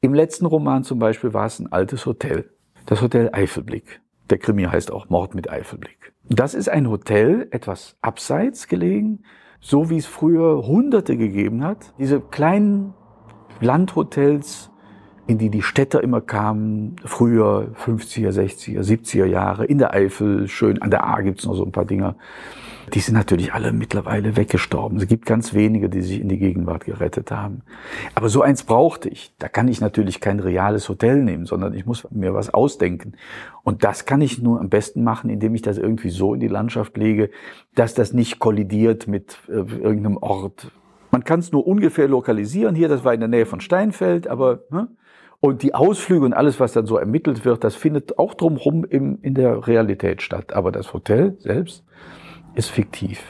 Im 0.00 0.14
letzten 0.14 0.46
Roman 0.46 0.82
zum 0.82 0.98
Beispiel 0.98 1.34
war 1.34 1.44
es 1.44 1.58
ein 1.58 1.70
altes 1.70 2.06
Hotel, 2.06 2.50
das 2.86 3.02
Hotel 3.02 3.28
Eifelblick. 3.32 4.00
Der 4.30 4.38
Krimi 4.38 4.64
heißt 4.64 4.90
auch 4.90 5.10
Mord 5.10 5.34
mit 5.34 5.50
Eifelblick. 5.50 6.14
Das 6.30 6.54
ist 6.54 6.68
ein 6.68 6.88
Hotel, 6.88 7.48
etwas 7.50 7.96
abseits 8.00 8.66
gelegen, 8.66 9.24
so 9.60 9.90
wie 9.90 9.98
es 9.98 10.06
früher 10.06 10.66
Hunderte 10.66 11.16
gegeben 11.16 11.64
hat. 11.64 11.92
Diese 11.98 12.20
kleinen 12.20 12.94
Landhotels, 13.60 14.70
in 15.26 15.38
die 15.38 15.50
die 15.50 15.62
Städter 15.62 16.02
immer 16.02 16.20
kamen, 16.20 16.96
früher 17.04 17.68
50er, 17.84 18.30
60er, 18.30 18.80
70er 18.80 19.26
Jahre, 19.26 19.66
in 19.66 19.78
der 19.78 19.92
Eifel, 19.92 20.48
schön, 20.48 20.80
an 20.80 20.90
der 20.90 21.06
A 21.06 21.20
gibt's 21.20 21.44
noch 21.44 21.54
so 21.54 21.64
ein 21.64 21.72
paar 21.72 21.84
Dinger. 21.84 22.16
Die 22.94 23.00
sind 23.00 23.14
natürlich 23.14 23.52
alle 23.52 23.72
mittlerweile 23.72 24.36
weggestorben. 24.36 24.98
Es 24.98 25.06
gibt 25.06 25.26
ganz 25.26 25.52
wenige, 25.52 25.90
die 25.90 26.00
sich 26.00 26.20
in 26.20 26.30
die 26.30 26.38
Gegenwart 26.38 26.86
gerettet 26.86 27.30
haben. 27.30 27.60
Aber 28.14 28.30
so 28.30 28.40
eins 28.40 28.62
brauchte 28.62 29.10
ich. 29.10 29.34
Da 29.38 29.48
kann 29.48 29.68
ich 29.68 29.82
natürlich 29.82 30.20
kein 30.20 30.40
reales 30.40 30.88
Hotel 30.88 31.22
nehmen, 31.22 31.44
sondern 31.44 31.74
ich 31.74 31.84
muss 31.84 32.10
mir 32.10 32.32
was 32.32 32.54
ausdenken. 32.54 33.12
Und 33.62 33.84
das 33.84 34.06
kann 34.06 34.22
ich 34.22 34.40
nur 34.40 34.60
am 34.60 34.70
besten 34.70 35.04
machen, 35.04 35.28
indem 35.28 35.54
ich 35.54 35.60
das 35.60 35.76
irgendwie 35.76 36.08
so 36.08 36.32
in 36.32 36.40
die 36.40 36.48
Landschaft 36.48 36.96
lege, 36.96 37.28
dass 37.74 37.92
das 37.92 38.14
nicht 38.14 38.38
kollidiert 38.38 39.06
mit 39.06 39.36
äh, 39.48 39.52
irgendeinem 39.52 40.16
Ort. 40.16 40.70
Man 41.10 41.24
kann 41.24 41.40
es 41.40 41.52
nur 41.52 41.66
ungefähr 41.66 42.08
lokalisieren. 42.08 42.74
Hier, 42.74 42.88
das 42.88 43.04
war 43.04 43.14
in 43.14 43.20
der 43.20 43.28
Nähe 43.28 43.46
von 43.46 43.60
Steinfeld, 43.60 44.28
aber 44.28 44.60
ne? 44.70 44.88
Und 45.40 45.62
die 45.62 45.72
Ausflüge 45.72 46.24
und 46.24 46.32
alles, 46.32 46.58
was 46.58 46.72
dann 46.72 46.86
so 46.86 46.96
ermittelt 46.96 47.44
wird, 47.44 47.62
das 47.62 47.76
findet 47.76 48.18
auch 48.18 48.34
drumherum 48.34 48.84
im, 48.84 49.18
in 49.22 49.34
der 49.34 49.68
Realität 49.68 50.20
statt. 50.20 50.52
Aber 50.52 50.72
das 50.72 50.92
Hotel 50.92 51.36
selbst 51.38 51.84
ist 52.54 52.70
fiktiv. 52.70 53.22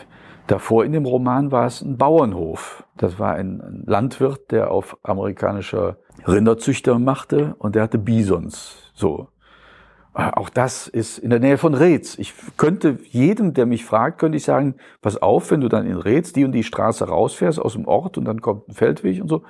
Davor 0.47 0.87
in 0.87 0.93
dem 0.93 1.05
Roman 1.05 1.53
war 1.53 1.67
es 1.67 1.83
ein 1.83 1.99
Bauernhof. 1.99 2.85
Das 2.97 3.19
war 3.19 3.35
ein 3.35 3.85
Landwirt, 3.87 4.51
der 4.51 4.71
auf 4.71 4.97
amerikanischer 5.03 5.99
Rinderzüchter 6.27 6.99
machte 6.99 7.55
und 7.59 7.75
der 7.75 7.83
hatte 7.83 7.99
Bisons. 7.99 8.91
So. 8.95 9.29
Auch 10.19 10.49
das 10.49 10.89
ist 10.89 11.19
in 11.19 11.31
der 11.31 11.39
Nähe 11.39 11.59
von 11.59 11.75
Reetz. 11.75 12.19
Ich 12.19 12.35
könnte 12.57 12.99
jedem, 13.11 13.55
der 13.55 13.67
mich 13.67 13.85
fragt, 13.85 14.19
könnte 14.19 14.37
ich 14.37 14.45
sagen, 14.45 14.75
pass 15.01 15.21
auf, 15.23 15.53
wenn 15.53 15.61
du 15.61 15.69
dann 15.69 15.87
in 15.87 15.97
Reetz 15.97 16.33
die 16.33 16.45
und 16.45 16.53
die 16.53 16.65
Straße 16.65 17.07
rausfährst 17.07 17.61
aus 17.61 17.75
dem 17.75 17.87
Ort 17.87 18.19
und 18.19 18.25
dann 18.25 18.41
kommt 18.41 18.69
ein 18.69 18.75
Feldweg 18.75 19.23
und 19.23 19.29
so. 19.29 19.43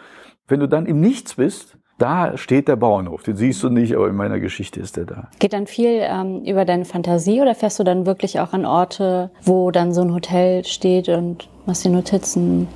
Wenn 0.47 0.61
du 0.61 0.69
dann 0.69 0.85
im 0.85 1.01
Nichts 1.01 1.37
bist, 1.37 1.79
da 1.99 2.37
steht 2.37 2.69
der 2.69 2.77
Bauernhof. 2.77 3.23
Den 3.23 3.37
siehst 3.37 3.63
du 3.63 3.71
nicht, 3.71 3.95
aber 3.97 4.09
in 4.09 4.15
meiner 4.15 4.39
Geschichte 4.41 4.79
ist 4.79 4.97
er 4.97 5.05
da. 5.05 5.29
Geht 5.39 5.53
dann 5.53 5.67
viel 5.67 6.01
ähm, 6.03 6.45
über 6.45 6.65
deine 6.65 6.85
Fantasie 6.85 7.41
oder 7.41 7.55
fährst 7.55 7.79
du 7.81 7.85
dann 7.85 8.07
wirklich 8.07 8.39
auch 8.39 8.53
an 8.53 8.65
Orte, 8.65 9.31
wo 9.43 9.71
dann 9.71 9.93
so 9.93 10.03
ein 10.03 10.15
Hotel 10.15 10.65
steht 10.65 11.09
und 11.09 11.49
machst 11.67 11.85
die 11.85 11.89
Notizen? 11.89 12.69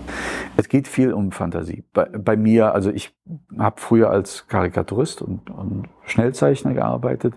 Es 0.57 0.69
geht 0.69 0.89
viel 0.89 1.13
um 1.13 1.31
Fantasie. 1.31 1.85
Bei, 1.93 2.07
bei 2.07 2.37
mir, 2.37 2.75
also 2.75 2.91
ich 2.91 3.15
habe 3.59 3.81
früher 3.81 4.11
als 4.11 4.49
Karikaturist 4.49 5.23
und, 5.23 5.51
und 5.51 5.89
Schnellzeichner 6.05 6.75
gearbeitet. 6.75 7.35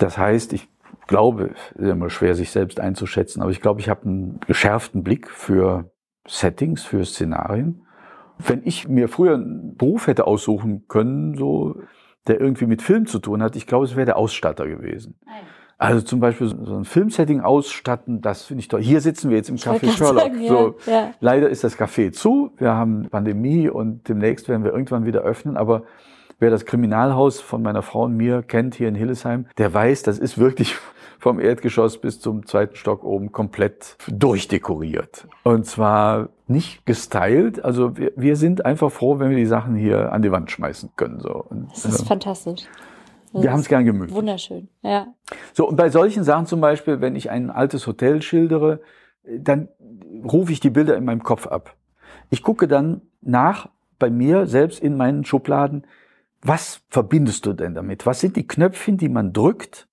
Das 0.00 0.18
heißt, 0.18 0.52
ich 0.52 0.68
glaube, 1.06 1.50
es 1.54 1.82
ist 1.82 1.88
immer 1.88 2.10
schwer, 2.10 2.34
sich 2.34 2.50
selbst 2.50 2.80
einzuschätzen, 2.80 3.40
aber 3.42 3.52
ich 3.52 3.60
glaube, 3.60 3.80
ich 3.80 3.88
habe 3.88 4.06
einen 4.06 4.40
geschärften 4.46 5.04
Blick 5.04 5.30
für 5.30 5.90
Settings, 6.26 6.82
für 6.82 7.04
Szenarien 7.04 7.86
wenn 8.48 8.62
ich 8.64 8.88
mir 8.88 9.08
früher 9.08 9.34
einen 9.34 9.76
Beruf 9.76 10.06
hätte 10.06 10.26
aussuchen 10.26 10.86
können, 10.88 11.36
so, 11.36 11.76
der 12.26 12.40
irgendwie 12.40 12.66
mit 12.66 12.82
Film 12.82 13.06
zu 13.06 13.18
tun 13.18 13.42
hat, 13.42 13.56
ich 13.56 13.66
glaube, 13.66 13.84
es 13.84 13.96
wäre 13.96 14.06
der 14.06 14.16
Ausstatter 14.16 14.66
gewesen. 14.66 15.18
Nein. 15.26 15.36
Also 15.78 16.02
zum 16.02 16.20
Beispiel 16.20 16.48
so 16.48 16.76
ein 16.76 16.84
Filmsetting 16.84 17.40
ausstatten, 17.40 18.20
das 18.20 18.44
finde 18.44 18.60
ich 18.60 18.68
toll. 18.68 18.82
Hier 18.82 19.00
sitzen 19.00 19.30
wir 19.30 19.38
jetzt 19.38 19.48
im 19.48 19.56
Café 19.56 19.90
Sherlock. 19.90 20.24
Sagen, 20.24 20.46
so, 20.46 20.74
ja. 20.84 21.14
Leider 21.20 21.48
ist 21.48 21.64
das 21.64 21.78
Café 21.78 22.12
zu. 22.12 22.52
Wir 22.58 22.74
haben 22.74 23.08
Pandemie 23.08 23.70
und 23.70 24.06
demnächst 24.06 24.50
werden 24.50 24.62
wir 24.62 24.72
irgendwann 24.72 25.06
wieder 25.06 25.22
öffnen. 25.22 25.56
Aber 25.56 25.84
wer 26.40 26.50
das 26.50 26.64
Kriminalhaus 26.64 27.40
von 27.40 27.62
meiner 27.62 27.82
Frau 27.82 28.04
und 28.04 28.16
mir 28.16 28.42
kennt 28.42 28.74
hier 28.74 28.88
in 28.88 28.94
Hillesheim, 28.94 29.46
der 29.58 29.72
weiß, 29.72 30.02
das 30.02 30.18
ist 30.18 30.38
wirklich 30.38 30.74
vom 31.18 31.38
Erdgeschoss 31.38 31.98
bis 31.98 32.18
zum 32.18 32.46
zweiten 32.46 32.74
Stock 32.76 33.04
oben 33.04 33.30
komplett 33.30 33.96
durchdekoriert. 34.08 35.28
Und 35.44 35.66
zwar 35.66 36.30
nicht 36.48 36.86
gestylt. 36.86 37.62
Also 37.62 37.96
wir, 37.96 38.12
wir 38.16 38.36
sind 38.36 38.64
einfach 38.64 38.90
froh, 38.90 39.18
wenn 39.18 39.30
wir 39.30 39.36
die 39.36 39.46
Sachen 39.46 39.76
hier 39.76 40.12
an 40.12 40.22
die 40.22 40.32
Wand 40.32 40.50
schmeißen 40.50 40.90
können. 40.96 41.20
So. 41.20 41.44
Und, 41.48 41.70
das 41.70 41.84
ist 41.84 42.02
äh, 42.02 42.04
fantastisch. 42.06 42.62
Das 43.32 43.42
wir 43.42 43.52
haben 43.52 43.60
es 43.60 43.68
gern 43.68 43.84
gemütlich. 43.84 44.16
Wunderschön, 44.16 44.68
ja. 44.82 45.06
So, 45.52 45.68
und 45.68 45.76
bei 45.76 45.90
solchen 45.90 46.24
Sachen 46.24 46.46
zum 46.46 46.60
Beispiel, 46.60 47.00
wenn 47.00 47.14
ich 47.14 47.30
ein 47.30 47.50
altes 47.50 47.86
Hotel 47.86 48.22
schildere, 48.22 48.80
dann 49.24 49.68
rufe 50.24 50.50
ich 50.50 50.58
die 50.58 50.70
Bilder 50.70 50.96
in 50.96 51.04
meinem 51.04 51.22
Kopf 51.22 51.46
ab. 51.46 51.76
Ich 52.30 52.42
gucke 52.42 52.66
dann 52.66 53.02
nach 53.20 53.68
bei 53.98 54.10
mir 54.10 54.46
selbst 54.46 54.80
in 54.80 54.96
meinen 54.96 55.24
Schubladen, 55.24 55.84
was 56.42 56.82
verbindest 56.88 57.46
du 57.46 57.52
denn 57.52 57.74
damit? 57.74 58.06
Was 58.06 58.20
sind 58.20 58.36
die 58.36 58.46
Knöpfchen, 58.46 58.96
die 58.96 59.08
man 59.08 59.32
drückt, 59.32 59.88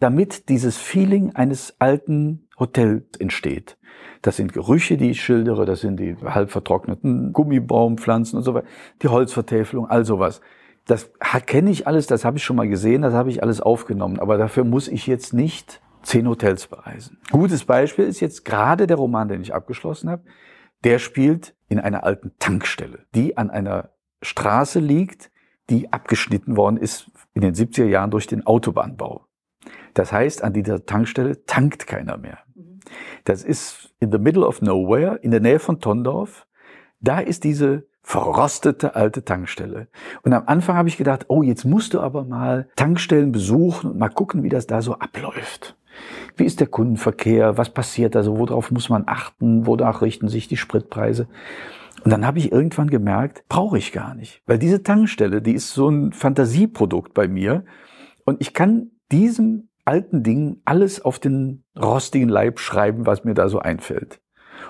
damit 0.00 0.48
dieses 0.48 0.78
Feeling 0.78 1.34
eines 1.36 1.76
alten 1.78 2.48
Hotels 2.58 3.04
entsteht. 3.18 3.76
Das 4.22 4.36
sind 4.36 4.52
Gerüche, 4.52 4.96
die 4.96 5.10
ich 5.10 5.22
schildere, 5.22 5.64
das 5.66 5.80
sind 5.80 5.98
die 5.98 6.16
halb 6.22 6.50
vertrockneten 6.50 7.32
Gummibaumpflanzen 7.32 8.38
und 8.38 8.42
so 8.42 8.54
weiter, 8.54 8.66
die 9.02 9.08
Holzvertäfelung, 9.08 9.88
all 9.88 10.04
sowas. 10.04 10.40
Das 10.86 11.10
kenne 11.46 11.70
ich 11.70 11.86
alles, 11.86 12.06
das 12.06 12.24
habe 12.24 12.38
ich 12.38 12.44
schon 12.44 12.56
mal 12.56 12.68
gesehen, 12.68 13.02
das 13.02 13.14
habe 13.14 13.30
ich 13.30 13.42
alles 13.42 13.60
aufgenommen, 13.60 14.18
aber 14.18 14.38
dafür 14.38 14.64
muss 14.64 14.88
ich 14.88 15.06
jetzt 15.06 15.32
nicht 15.32 15.80
zehn 16.02 16.26
Hotels 16.28 16.66
bereisen. 16.66 17.18
Gutes 17.30 17.64
Beispiel 17.64 18.06
ist 18.06 18.20
jetzt 18.20 18.44
gerade 18.44 18.86
der 18.86 18.96
Roman, 18.96 19.28
den 19.28 19.42
ich 19.42 19.54
abgeschlossen 19.54 20.10
habe. 20.10 20.22
Der 20.84 20.98
spielt 20.98 21.54
in 21.68 21.78
einer 21.78 22.04
alten 22.04 22.32
Tankstelle, 22.38 23.00
die 23.14 23.36
an 23.36 23.50
einer 23.50 23.90
Straße 24.22 24.80
liegt, 24.80 25.30
die 25.70 25.92
abgeschnitten 25.92 26.56
worden 26.56 26.76
ist 26.76 27.10
in 27.34 27.42
den 27.42 27.54
70er 27.54 27.86
Jahren 27.86 28.10
durch 28.10 28.26
den 28.26 28.46
Autobahnbau. 28.46 29.26
Das 29.94 30.12
heißt, 30.12 30.42
an 30.42 30.52
dieser 30.52 30.84
Tankstelle 30.84 31.44
tankt 31.46 31.86
keiner 31.86 32.16
mehr. 32.16 32.38
Das 33.24 33.42
ist 33.44 33.94
in 34.00 34.10
the 34.10 34.18
middle 34.18 34.46
of 34.46 34.62
nowhere, 34.62 35.16
in 35.22 35.30
der 35.30 35.40
Nähe 35.40 35.58
von 35.58 35.80
Tondorf. 35.80 36.46
Da 37.00 37.20
ist 37.20 37.44
diese 37.44 37.86
verrostete 38.02 38.96
alte 38.96 39.24
Tankstelle. 39.24 39.88
Und 40.22 40.32
am 40.32 40.44
Anfang 40.46 40.76
habe 40.76 40.88
ich 40.88 40.96
gedacht, 40.96 41.26
oh, 41.28 41.42
jetzt 41.42 41.64
musst 41.64 41.94
du 41.94 42.00
aber 42.00 42.24
mal 42.24 42.68
Tankstellen 42.76 43.30
besuchen 43.30 43.90
und 43.90 43.98
mal 43.98 44.08
gucken, 44.08 44.42
wie 44.42 44.48
das 44.48 44.66
da 44.66 44.82
so 44.82 44.94
abläuft. 44.94 45.76
Wie 46.36 46.44
ist 46.44 46.60
der 46.60 46.66
Kundenverkehr? 46.66 47.58
Was 47.58 47.70
passiert 47.70 48.14
da 48.14 48.22
so? 48.22 48.38
Worauf 48.38 48.70
muss 48.70 48.88
man 48.88 49.04
achten? 49.06 49.66
Wonach 49.66 50.02
richten 50.02 50.28
sich 50.28 50.48
die 50.48 50.56
Spritpreise? 50.56 51.28
Und 52.04 52.10
dann 52.10 52.26
habe 52.26 52.38
ich 52.38 52.52
irgendwann 52.52 52.88
gemerkt, 52.88 53.44
brauche 53.48 53.78
ich 53.78 53.92
gar 53.92 54.14
nicht. 54.14 54.42
Weil 54.46 54.58
diese 54.58 54.82
Tankstelle, 54.82 55.42
die 55.42 55.52
ist 55.52 55.70
so 55.70 55.88
ein 55.88 56.12
Fantasieprodukt 56.12 57.14
bei 57.14 57.28
mir. 57.28 57.64
Und 58.24 58.40
ich 58.40 58.54
kann 58.54 58.90
diesem 59.12 59.68
alten 59.84 60.22
Dingen 60.22 60.62
alles 60.64 61.04
auf 61.04 61.18
den 61.18 61.64
rostigen 61.78 62.28
Leib 62.28 62.58
schreiben, 62.60 63.06
was 63.06 63.24
mir 63.24 63.34
da 63.34 63.48
so 63.48 63.58
einfällt. 63.58 64.20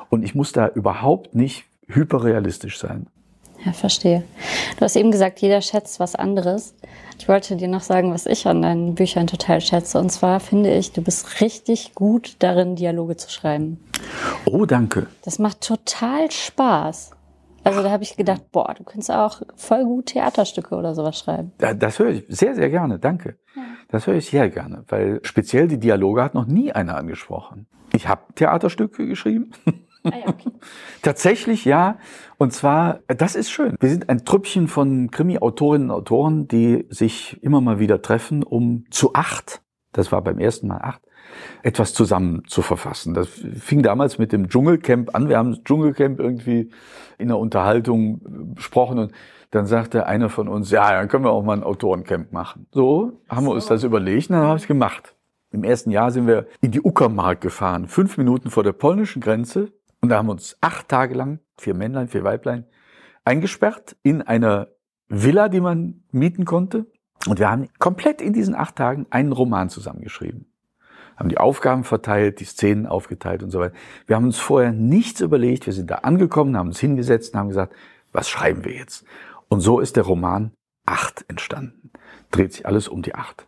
Und 0.08 0.22
ich 0.22 0.34
muss 0.34 0.52
da 0.52 0.68
überhaupt 0.68 1.34
nicht 1.34 1.64
hyperrealistisch 1.88 2.78
sein. 2.78 3.06
Ja, 3.64 3.72
verstehe. 3.72 4.22
Du 4.76 4.82
hast 4.82 4.96
eben 4.96 5.10
gesagt, 5.10 5.40
jeder 5.40 5.60
schätzt 5.60 6.00
was 6.00 6.14
anderes. 6.14 6.74
Ich 7.18 7.28
wollte 7.28 7.56
dir 7.56 7.68
noch 7.68 7.82
sagen, 7.82 8.12
was 8.14 8.24
ich 8.24 8.46
an 8.46 8.62
deinen 8.62 8.94
Büchern 8.94 9.26
total 9.26 9.60
schätze. 9.60 9.98
Und 9.98 10.10
zwar 10.10 10.40
finde 10.40 10.74
ich, 10.74 10.92
du 10.92 11.02
bist 11.02 11.42
richtig 11.42 11.94
gut 11.94 12.36
darin, 12.38 12.76
Dialoge 12.76 13.18
zu 13.18 13.30
schreiben. 13.30 13.78
Oh, 14.46 14.64
danke. 14.64 15.06
Das 15.22 15.38
macht 15.38 15.60
total 15.60 16.30
Spaß. 16.30 17.10
Also 17.62 17.82
da 17.82 17.90
habe 17.90 18.02
ich 18.02 18.16
gedacht, 18.16 18.50
boah, 18.52 18.74
du 18.74 18.84
könntest 18.84 19.10
auch 19.10 19.42
voll 19.54 19.84
gut 19.84 20.06
Theaterstücke 20.06 20.74
oder 20.74 20.94
sowas 20.94 21.18
schreiben. 21.18 21.52
Das 21.58 21.98
höre 21.98 22.10
ich 22.10 22.24
sehr, 22.28 22.54
sehr 22.54 22.70
gerne, 22.70 22.98
danke. 22.98 23.36
Ja. 23.54 23.62
Das 23.88 24.06
höre 24.06 24.14
ich 24.14 24.30
sehr 24.30 24.48
gerne, 24.48 24.84
weil 24.88 25.20
speziell 25.22 25.68
die 25.68 25.78
Dialoge 25.78 26.22
hat 26.22 26.34
noch 26.34 26.46
nie 26.46 26.72
einer 26.72 26.96
angesprochen. 26.96 27.66
Ich 27.92 28.08
habe 28.08 28.22
Theaterstücke 28.34 29.06
geschrieben. 29.06 29.50
Ah, 30.04 30.12
ja, 30.16 30.28
okay. 30.28 30.50
Tatsächlich 31.02 31.64
ja. 31.64 31.98
Und 32.38 32.52
zwar, 32.52 33.00
das 33.06 33.34
ist 33.34 33.50
schön. 33.50 33.76
Wir 33.80 33.90
sind 33.90 34.08
ein 34.08 34.24
Trüppchen 34.24 34.66
von 34.68 35.10
Krimi-Autorinnen 35.10 35.90
und 35.90 35.96
Autoren, 35.96 36.48
die 36.48 36.86
sich 36.88 37.42
immer 37.42 37.60
mal 37.60 37.78
wieder 37.78 38.00
treffen, 38.00 38.42
um 38.42 38.84
zu 38.90 39.12
acht, 39.12 39.62
das 39.92 40.10
war 40.10 40.22
beim 40.22 40.38
ersten 40.38 40.68
Mal 40.68 40.80
acht, 40.80 41.02
etwas 41.62 41.92
zusammen 41.94 42.42
zu 42.46 42.62
verfassen. 42.62 43.14
Das 43.14 43.28
fing 43.28 43.82
damals 43.82 44.18
mit 44.18 44.32
dem 44.32 44.48
Dschungelcamp 44.48 45.14
an. 45.14 45.28
Wir 45.28 45.38
haben 45.38 45.50
das 45.50 45.62
Dschungelcamp 45.64 46.20
irgendwie 46.20 46.70
in 47.18 47.28
der 47.28 47.38
Unterhaltung 47.38 48.54
besprochen 48.54 48.98
und 48.98 49.12
dann 49.50 49.66
sagte 49.66 50.06
einer 50.06 50.28
von 50.28 50.48
uns, 50.48 50.70
ja, 50.70 50.92
dann 50.92 51.08
können 51.08 51.24
wir 51.24 51.32
auch 51.32 51.42
mal 51.42 51.56
ein 51.56 51.64
Autorencamp 51.64 52.32
machen. 52.32 52.66
So 52.72 53.20
haben 53.28 53.46
wir 53.46 53.52
uns 53.52 53.66
das 53.66 53.82
überlegt 53.82 54.30
und 54.30 54.36
dann 54.36 54.46
habe 54.46 54.58
ich 54.58 54.68
gemacht. 54.68 55.16
Im 55.52 55.64
ersten 55.64 55.90
Jahr 55.90 56.12
sind 56.12 56.28
wir 56.28 56.46
in 56.60 56.70
die 56.70 56.80
Uckermark 56.80 57.40
gefahren, 57.40 57.88
fünf 57.88 58.16
Minuten 58.16 58.50
vor 58.50 58.62
der 58.62 58.72
polnischen 58.72 59.20
Grenze. 59.20 59.72
Und 60.00 60.08
da 60.08 60.18
haben 60.18 60.26
wir 60.26 60.32
uns 60.32 60.56
acht 60.60 60.88
Tage 60.88 61.14
lang, 61.14 61.40
vier 61.58 61.74
Männlein, 61.74 62.08
vier 62.08 62.22
Weiblein, 62.22 62.66
eingesperrt 63.24 63.96
in 64.02 64.22
einer 64.22 64.68
Villa, 65.08 65.48
die 65.48 65.60
man 65.60 66.04
mieten 66.12 66.44
konnte. 66.44 66.86
Und 67.26 67.38
wir 67.38 67.50
haben 67.50 67.68
komplett 67.78 68.22
in 68.22 68.32
diesen 68.32 68.54
acht 68.54 68.76
Tagen 68.76 69.06
einen 69.10 69.32
Roman 69.32 69.68
zusammengeschrieben. 69.68 70.49
Haben 71.20 71.28
die 71.28 71.38
Aufgaben 71.38 71.84
verteilt, 71.84 72.40
die 72.40 72.44
Szenen 72.44 72.86
aufgeteilt 72.86 73.42
und 73.42 73.50
so 73.50 73.60
weiter. 73.60 73.74
Wir 74.06 74.16
haben 74.16 74.24
uns 74.24 74.38
vorher 74.38 74.72
nichts 74.72 75.20
überlegt. 75.20 75.66
Wir 75.66 75.74
sind 75.74 75.90
da 75.90 75.96
angekommen, 75.96 76.56
haben 76.56 76.68
uns 76.68 76.80
hingesetzt 76.80 77.34
und 77.34 77.40
haben 77.40 77.48
gesagt, 77.48 77.74
was 78.10 78.30
schreiben 78.30 78.64
wir 78.64 78.72
jetzt? 78.72 79.04
Und 79.48 79.60
so 79.60 79.80
ist 79.80 79.96
der 79.96 80.04
Roman 80.04 80.52
Acht 80.86 81.24
entstanden. 81.28 81.90
Dreht 82.30 82.54
sich 82.54 82.66
alles 82.66 82.88
um 82.88 83.02
die 83.02 83.14
Acht. 83.14 83.46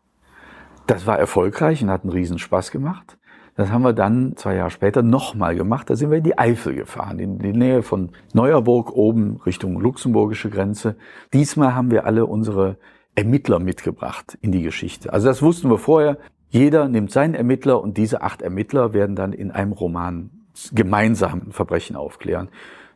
Das 0.86 1.06
war 1.06 1.18
erfolgreich 1.18 1.82
und 1.82 1.90
hat 1.90 2.02
einen 2.02 2.12
riesen 2.12 2.38
Spaß 2.38 2.70
gemacht. 2.70 3.16
Das 3.56 3.70
haben 3.70 3.82
wir 3.82 3.94
dann 3.94 4.36
zwei 4.36 4.54
Jahre 4.54 4.70
später 4.70 5.02
nochmal 5.02 5.56
gemacht. 5.56 5.88
Da 5.88 5.96
sind 5.96 6.10
wir 6.10 6.18
in 6.18 6.24
die 6.24 6.38
Eifel 6.38 6.74
gefahren, 6.74 7.18
in 7.18 7.38
die 7.38 7.52
Nähe 7.52 7.82
von 7.82 8.10
Neuerburg 8.34 8.92
oben 8.92 9.40
Richtung 9.46 9.80
luxemburgische 9.80 10.50
Grenze. 10.50 10.96
Diesmal 11.32 11.74
haben 11.74 11.90
wir 11.90 12.04
alle 12.04 12.26
unsere 12.26 12.76
Ermittler 13.14 13.58
mitgebracht 13.58 14.38
in 14.40 14.52
die 14.52 14.62
Geschichte. 14.62 15.12
Also 15.12 15.28
das 15.28 15.42
wussten 15.42 15.70
wir 15.70 15.78
vorher. 15.78 16.18
Jeder 16.52 16.86
nimmt 16.86 17.10
seinen 17.10 17.34
Ermittler 17.34 17.80
und 17.80 17.96
diese 17.96 18.20
acht 18.20 18.42
Ermittler 18.42 18.92
werden 18.92 19.16
dann 19.16 19.32
in 19.32 19.50
einem 19.52 19.72
Roman 19.72 20.28
gemeinsam 20.72 21.44
ein 21.46 21.52
Verbrechen 21.52 21.96
aufklären. 21.96 22.50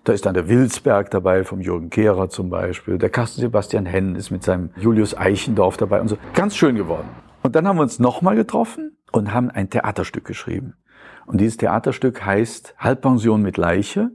Da 0.05 0.13
ist 0.13 0.27
dann 0.27 0.35
der 0.35 0.47
Wilsberg 0.51 1.11
dabei, 1.11 1.43
vom 1.43 1.63
Jürgen 1.63 1.89
Kehrer 1.89 2.29
zum 2.29 2.51
Beispiel. 2.51 2.99
Der 2.99 3.09
Carsten 3.09 3.41
Sebastian 3.41 3.87
Henn 3.87 4.15
ist 4.15 4.31
mit 4.31 4.43
seinem 4.43 4.73
Julius 4.77 5.17
Eichendorf 5.17 5.79
dabei 5.79 6.03
und 6.03 6.09
so. 6.09 6.19
Ganz 6.35 6.55
schön 6.55 6.77
geworden. 6.77 7.09
Und 7.43 7.57
dann 7.57 7.67
haben 7.67 7.79
wir 7.79 7.83
uns 7.83 7.99
nochmal 7.99 8.37
getroffen 8.37 8.99
und 9.11 9.33
haben 9.33 9.51
ein 9.51 9.71
Theaterstück 9.71 10.27
geschrieben. 10.27 10.75
Und 11.25 11.41
dieses 11.41 11.57
Theaterstück 11.57 12.27
heißt 12.27 12.75
Halbpension 12.77 13.41
mit 13.41 13.57
Leiche 13.57 14.11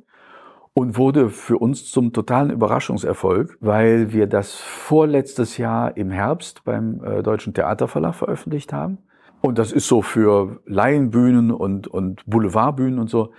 und 0.76 1.00
wurde 1.00 1.32
für 1.32 1.58
uns 1.58 1.90
zum 1.90 2.14
totalen 2.14 2.52
Überraschungserfolg, 2.52 3.58
weil 3.60 4.14
wir 4.14 4.28
das 4.28 4.54
vorletztes 4.54 5.58
Jahr 5.58 5.98
im 5.98 6.12
Herbst 6.12 6.64
beim 6.64 7.04
äh, 7.04 7.24
Deutschen 7.24 7.56
Theaterverlag 7.56 8.14
veröffentlicht 8.14 8.72
haben. 8.72 9.00
Und 9.42 9.58
das 9.58 9.72
ist 9.72 9.88
so 9.88 10.02
für 10.02 10.62
Laienbühnen 10.66 11.52
und, 11.52 11.88
und 11.88 12.24
Boulevardbühnen 12.26 13.00
und 13.00 13.10
so 13.10 13.32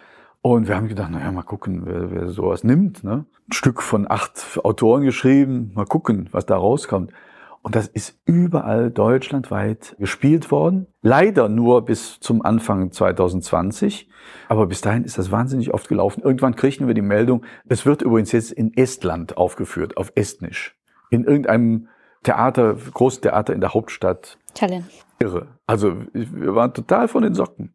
und 0.43 0.67
wir 0.67 0.75
haben 0.75 0.89
gedacht, 0.89 1.13
naja, 1.13 1.31
mal 1.31 1.43
gucken, 1.43 1.83
wer, 1.85 2.11
wer 2.11 2.29
sowas 2.29 2.65
nimmt. 2.65 3.05
Ne? 3.05 3.25
Ein 3.49 3.53
Stück 3.53 3.81
von 3.81 4.11
acht 4.11 4.59
Autoren 4.65 5.05
geschrieben, 5.05 5.71
mal 5.75 5.87
gucken, 5.87 6.29
was 6.33 6.47
da 6.47 6.57
rauskommt. 6.57 7.13
Und 7.63 7.77
das 7.77 7.87
ist 7.87 8.19
überall 8.25 8.91
deutschlandweit 8.91 9.95
gespielt 10.01 10.51
worden. 10.51 10.89
Leider 11.01 11.49
nur 11.49 11.85
bis 11.85 12.19
zum 12.19 12.45
Anfang 12.45 12.91
2020. 12.91 14.09
Aber 14.49 14.67
bis 14.67 14.81
dahin 14.81 15.05
ist 15.05 15.17
das 15.17 15.31
wahnsinnig 15.31 15.73
oft 15.73 15.89
gelaufen. 15.89 16.23
Irgendwann 16.25 16.57
kriegten 16.57 16.89
wir 16.89 16.95
die 16.95 17.03
Meldung, 17.03 17.45
es 17.69 17.87
wird 17.87 18.03
übrigens 18.03 18.33
jetzt 18.33 18.51
in 18.51 18.77
Estland 18.77 19.37
aufgeführt, 19.37 19.97
auf 19.97 20.11
Estnisch. 20.17 20.77
In 21.11 21.23
irgendeinem 21.23 21.87
Theater, 22.23 22.75
großen 22.75 23.23
Theater 23.23 23.53
in 23.53 23.61
der 23.61 23.75
Hauptstadt. 23.75 24.39
Tallinn. 24.55 24.87
Irre. 25.19 25.49
Also 25.67 25.97
wir 26.13 26.55
waren 26.55 26.75
total 26.75 27.09
von 27.09 27.23
den 27.23 27.35
Socken. 27.35 27.75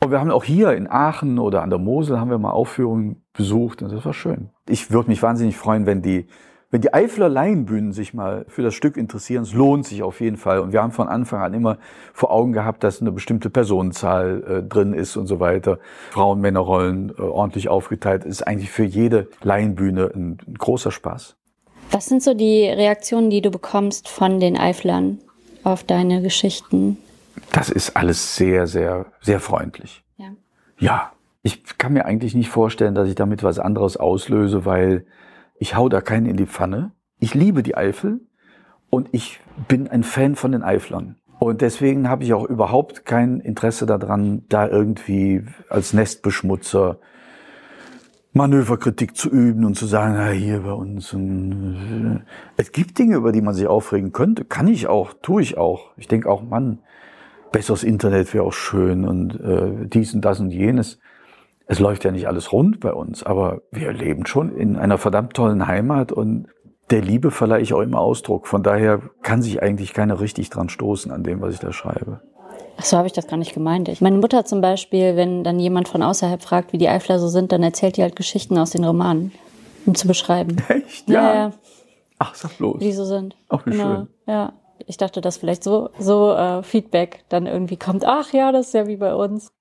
Und 0.00 0.10
wir 0.10 0.20
haben 0.20 0.30
auch 0.30 0.44
hier 0.44 0.72
in 0.72 0.90
Aachen 0.90 1.38
oder 1.38 1.62
an 1.62 1.70
der 1.70 1.78
Mosel 1.78 2.20
haben 2.20 2.30
wir 2.30 2.38
mal 2.38 2.50
Aufführungen 2.50 3.24
besucht 3.32 3.82
und 3.82 3.90
das 3.90 4.04
war 4.04 4.12
schön. 4.12 4.50
Ich 4.68 4.90
würde 4.90 5.08
mich 5.08 5.22
wahnsinnig 5.22 5.56
freuen, 5.56 5.86
wenn 5.86 6.02
die, 6.02 6.26
wenn 6.70 6.82
die 6.82 6.92
Eifler 6.92 7.28
Laienbühnen 7.28 7.92
sich 7.92 8.12
mal 8.12 8.44
für 8.48 8.62
das 8.62 8.74
Stück 8.74 8.96
interessieren. 8.98 9.44
Es 9.44 9.54
lohnt 9.54 9.86
sich 9.86 10.02
auf 10.02 10.20
jeden 10.20 10.36
Fall. 10.36 10.58
Und 10.58 10.72
wir 10.72 10.82
haben 10.82 10.92
von 10.92 11.08
Anfang 11.08 11.40
an 11.40 11.54
immer 11.54 11.78
vor 12.12 12.32
Augen 12.32 12.52
gehabt, 12.52 12.84
dass 12.84 13.00
eine 13.00 13.12
bestimmte 13.12 13.48
Personenzahl 13.48 14.44
äh, 14.46 14.62
drin 14.62 14.92
ist 14.92 15.16
und 15.16 15.26
so 15.26 15.40
weiter. 15.40 15.78
Frauen, 16.10 16.40
Männerrollen 16.40 17.10
äh, 17.10 17.22
ordentlich 17.22 17.68
aufgeteilt. 17.68 18.24
Ist 18.24 18.46
eigentlich 18.46 18.70
für 18.70 18.84
jede 18.84 19.28
Laienbühne 19.42 20.10
ein, 20.14 20.38
ein 20.46 20.54
großer 20.54 20.90
Spaß. 20.90 21.36
Was 21.90 22.06
sind 22.06 22.22
so 22.22 22.34
die 22.34 22.66
Reaktionen, 22.66 23.30
die 23.30 23.40
du 23.40 23.50
bekommst 23.50 24.08
von 24.08 24.40
den 24.40 24.56
Eiflern 24.56 25.18
auf 25.62 25.84
deine 25.84 26.22
Geschichten? 26.22 26.98
Das 27.52 27.70
ist 27.70 27.96
alles 27.96 28.36
sehr, 28.36 28.66
sehr, 28.66 29.06
sehr 29.20 29.40
freundlich. 29.40 30.02
Ja. 30.16 30.30
Ja. 30.78 31.12
Ich 31.46 31.76
kann 31.76 31.92
mir 31.92 32.06
eigentlich 32.06 32.34
nicht 32.34 32.48
vorstellen, 32.48 32.94
dass 32.94 33.06
ich 33.06 33.16
damit 33.16 33.42
was 33.42 33.58
anderes 33.58 33.98
auslöse, 33.98 34.64
weil 34.64 35.04
ich 35.58 35.76
hau 35.76 35.90
da 35.90 36.00
keinen 36.00 36.24
in 36.24 36.38
die 36.38 36.46
Pfanne. 36.46 36.92
Ich 37.18 37.34
liebe 37.34 37.62
die 37.62 37.76
Eifel 37.76 38.20
und 38.88 39.08
ich 39.12 39.40
bin 39.68 39.86
ein 39.86 40.04
Fan 40.04 40.36
von 40.36 40.52
den 40.52 40.62
Eiflern. 40.62 41.16
Und 41.38 41.60
deswegen 41.60 42.08
habe 42.08 42.24
ich 42.24 42.32
auch 42.32 42.44
überhaupt 42.44 43.04
kein 43.04 43.40
Interesse 43.40 43.84
daran, 43.84 44.44
da 44.48 44.66
irgendwie 44.66 45.44
als 45.68 45.92
Nestbeschmutzer 45.92 46.98
Manöverkritik 48.34 49.16
zu 49.16 49.30
üben 49.30 49.64
und 49.64 49.76
zu 49.76 49.86
sagen, 49.86 50.14
na, 50.16 50.28
hier 50.30 50.60
bei 50.60 50.72
uns. 50.72 51.14
Äh, 51.14 52.20
es 52.56 52.72
gibt 52.72 52.98
Dinge, 52.98 53.16
über 53.16 53.30
die 53.30 53.40
man 53.40 53.54
sich 53.54 53.68
aufregen 53.68 54.12
könnte. 54.12 54.44
Kann 54.44 54.66
ich 54.66 54.88
auch, 54.88 55.14
tue 55.22 55.40
ich 55.40 55.56
auch. 55.56 55.92
Ich 55.96 56.08
denke 56.08 56.28
auch, 56.28 56.42
Mann, 56.42 56.80
besseres 57.52 57.84
Internet 57.84 58.34
wäre 58.34 58.44
auch 58.44 58.52
schön 58.52 59.06
und 59.06 59.40
äh, 59.40 59.86
dies 59.86 60.14
und 60.14 60.24
das 60.24 60.40
und 60.40 60.50
jenes. 60.50 60.98
Es 61.66 61.78
läuft 61.78 62.04
ja 62.04 62.10
nicht 62.10 62.26
alles 62.26 62.52
rund 62.52 62.80
bei 62.80 62.92
uns, 62.92 63.22
aber 63.22 63.62
wir 63.70 63.92
leben 63.92 64.26
schon 64.26 64.54
in 64.54 64.76
einer 64.76 64.98
verdammt 64.98 65.34
tollen 65.34 65.68
Heimat 65.68 66.10
und 66.10 66.48
der 66.90 67.00
Liebe 67.00 67.30
verleihe 67.30 67.62
ich 67.62 67.72
auch 67.72 67.80
immer 67.80 68.00
Ausdruck. 68.00 68.48
Von 68.48 68.64
daher 68.64 69.00
kann 69.22 69.42
sich 69.42 69.62
eigentlich 69.62 69.94
keiner 69.94 70.20
richtig 70.20 70.50
dran 70.50 70.68
stoßen 70.68 71.12
an 71.12 71.22
dem, 71.22 71.40
was 71.40 71.54
ich 71.54 71.60
da 71.60 71.72
schreibe. 71.72 72.20
Ach 72.76 72.84
so 72.84 72.96
habe 72.96 73.06
ich 73.06 73.12
das 73.12 73.26
gar 73.26 73.36
nicht 73.36 73.54
gemeint. 73.54 73.88
Ich, 73.88 74.00
meine 74.00 74.18
Mutter 74.18 74.44
zum 74.44 74.60
Beispiel, 74.60 75.16
wenn 75.16 75.44
dann 75.44 75.58
jemand 75.58 75.88
von 75.88 76.02
außerhalb 76.02 76.42
fragt, 76.42 76.72
wie 76.72 76.78
die 76.78 76.88
Eifler 76.88 77.18
so 77.18 77.28
sind, 77.28 77.52
dann 77.52 77.62
erzählt 77.62 77.96
die 77.96 78.02
halt 78.02 78.16
Geschichten 78.16 78.58
aus 78.58 78.70
den 78.70 78.84
Romanen, 78.84 79.32
um 79.86 79.94
zu 79.94 80.08
beschreiben. 80.08 80.56
Echt? 80.68 81.08
Ja. 81.08 81.22
ja, 81.22 81.34
ja. 81.34 81.52
Ach, 82.18 82.34
sag 82.34 82.56
bloß. 82.58 82.80
Wie 82.80 82.86
die 82.86 82.92
so 82.92 83.04
sind. 83.04 83.36
Ach, 83.48 83.64
wie 83.66 83.70
genau. 83.70 83.84
schön. 83.84 84.08
Ja 84.26 84.52
ich 84.86 84.96
dachte, 84.96 85.20
dass 85.20 85.36
vielleicht 85.36 85.64
so, 85.64 85.90
so 85.98 86.32
äh, 86.32 86.62
Feedback 86.62 87.24
dann 87.28 87.46
irgendwie 87.46 87.76
kommt. 87.76 88.04
Ach 88.04 88.32
ja, 88.32 88.52
das 88.52 88.68
ist 88.68 88.74
ja 88.74 88.86
wie 88.86 88.96
bei 88.96 89.14
uns. 89.14 89.52